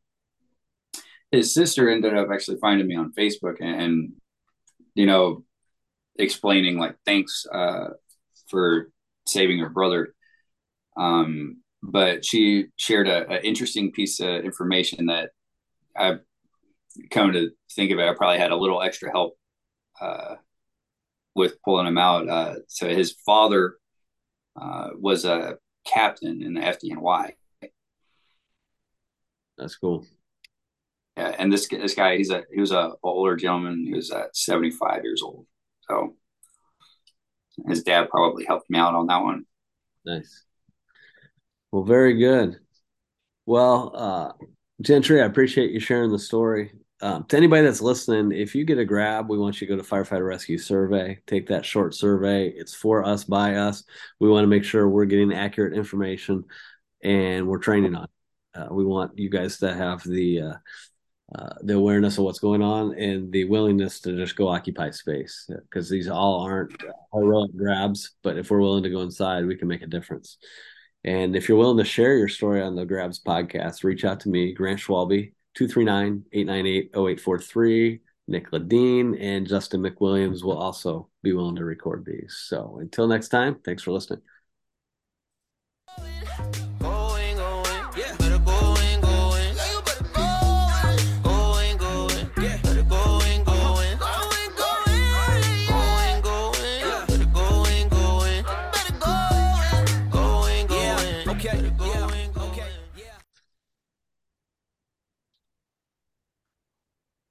his 1.31 1.53
sister 1.53 1.89
ended 1.89 2.15
up 2.15 2.29
actually 2.31 2.57
finding 2.57 2.87
me 2.87 2.95
on 2.95 3.11
Facebook 3.13 3.57
and, 3.59 3.81
and 3.81 4.13
you 4.95 5.05
know 5.05 5.43
explaining 6.17 6.77
like 6.77 6.95
thanks 7.05 7.45
uh 7.53 7.89
for 8.49 8.89
saving 9.27 9.59
her 9.59 9.69
brother 9.69 10.13
um, 10.97 11.61
but 11.83 12.25
she 12.25 12.65
shared 12.75 13.07
an 13.07 13.41
interesting 13.43 13.91
piece 13.91 14.19
of 14.19 14.43
information 14.43 15.07
that 15.07 15.29
I've 15.95 16.19
come 17.11 17.33
to 17.33 17.51
think 17.71 17.91
of 17.91 17.99
it. 17.99 18.07
I 18.09 18.13
probably 18.13 18.39
had 18.39 18.51
a 18.51 18.57
little 18.57 18.81
extra 18.81 19.11
help 19.11 19.37
uh, 20.01 20.35
with 21.37 21.61
pulling 21.63 21.87
him 21.87 21.97
out. 21.97 22.27
Uh, 22.27 22.55
so 22.67 22.89
his 22.89 23.15
father 23.25 23.75
uh, 24.59 24.89
was 24.95 25.23
a 25.23 25.57
captain 25.85 26.41
in 26.41 26.55
the 26.55 26.61
FDNY. 26.61 27.31
That's 29.57 29.75
cool. 29.75 30.05
Yeah, 31.15 31.35
and 31.39 31.51
this 31.51 31.67
this 31.67 31.95
guy, 31.95 32.17
he's 32.17 32.29
a 32.29 32.43
he 32.53 32.59
was 32.59 32.71
a 32.71 32.93
older 33.01 33.35
gentleman. 33.35 33.85
He 33.85 33.93
was 33.93 34.11
uh, 34.11 34.25
seventy 34.33 34.71
five 34.71 35.03
years 35.03 35.21
old. 35.23 35.47
So 35.89 36.15
his 37.67 37.83
dad 37.83 38.09
probably 38.09 38.45
helped 38.45 38.69
me 38.69 38.77
out 38.77 38.93
on 38.93 39.07
that 39.07 39.23
one. 39.23 39.45
Nice. 40.05 40.43
Well, 41.71 41.83
very 41.83 42.17
good. 42.17 42.59
Well, 43.45 43.91
uh, 43.95 44.45
Gentry, 44.81 45.21
I 45.21 45.25
appreciate 45.25 45.71
you 45.71 45.79
sharing 45.79 46.11
the 46.11 46.19
story. 46.19 46.71
Um, 46.99 47.25
to 47.25 47.37
anybody 47.37 47.63
that's 47.63 47.81
listening, 47.81 48.37
if 48.37 48.55
you 48.55 48.65
get 48.65 48.79
a 48.79 48.85
grab, 48.85 49.29
we 49.29 49.37
want 49.37 49.61
you 49.61 49.67
to 49.67 49.75
go 49.75 49.81
to 49.81 49.87
Firefighter 49.87 50.27
Rescue 50.27 50.57
Survey. 50.57 51.19
Take 51.27 51.47
that 51.47 51.65
short 51.65 51.93
survey. 51.93 52.47
It's 52.47 52.73
for 52.73 53.05
us, 53.05 53.23
by 53.23 53.55
us. 53.55 53.83
We 54.19 54.29
want 54.29 54.43
to 54.43 54.47
make 54.47 54.63
sure 54.63 54.89
we're 54.89 55.05
getting 55.05 55.31
accurate 55.31 55.73
information 55.73 56.45
and 57.03 57.47
we're 57.47 57.59
training 57.59 57.95
on. 57.95 58.07
Uh, 58.55 58.67
we 58.71 58.83
want 58.83 59.17
you 59.17 59.29
guys 59.29 59.59
to 59.59 59.73
have 59.73 60.03
the 60.03 60.41
uh, 60.41 60.53
uh, 61.35 61.53
the 61.61 61.73
awareness 61.73 62.17
of 62.17 62.23
what's 62.23 62.39
going 62.39 62.61
on 62.61 62.97
and 62.97 63.31
the 63.33 63.43
willingness 63.43 63.99
to 63.99 64.15
just 64.15 64.37
go 64.37 64.47
occupy 64.47 64.89
space 64.89 65.49
because 65.49 65.89
these 65.89 66.07
all 66.07 66.39
aren't 66.39 66.71
heroic 67.13 67.51
grabs. 67.55 68.11
But 68.23 68.37
if 68.37 68.49
we're 68.49 68.61
willing 68.61 68.83
to 68.83 68.89
go 68.89 69.01
inside, 69.01 69.45
we 69.45 69.57
can 69.57 69.67
make 69.67 69.81
a 69.81 69.87
difference. 69.87 70.37
And 71.03 71.35
if 71.35 71.47
you're 71.47 71.57
willing 71.57 71.77
to 71.77 71.85
share 71.85 72.17
your 72.17 72.27
story 72.27 72.61
on 72.61 72.75
the 72.75 72.85
Grabs 72.85 73.21
podcast, 73.21 73.83
reach 73.83 74.03
out 74.05 74.21
to 74.21 74.29
me, 74.29 74.53
Grant 74.53 74.79
Schwalbe, 74.79 75.33
239 75.57 76.23
898 76.31 76.91
0843. 76.93 77.99
Nick 78.29 78.51
Ladine 78.51 79.17
and 79.19 79.47
Justin 79.47 79.81
McWilliams 79.81 80.43
will 80.43 80.57
also 80.57 81.09
be 81.23 81.33
willing 81.33 81.55
to 81.55 81.65
record 81.65 82.05
these. 82.05 82.37
So 82.47 82.77
until 82.79 83.07
next 83.07 83.29
time, 83.29 83.57
thanks 83.65 83.83
for 83.83 83.91
listening. 83.91 84.21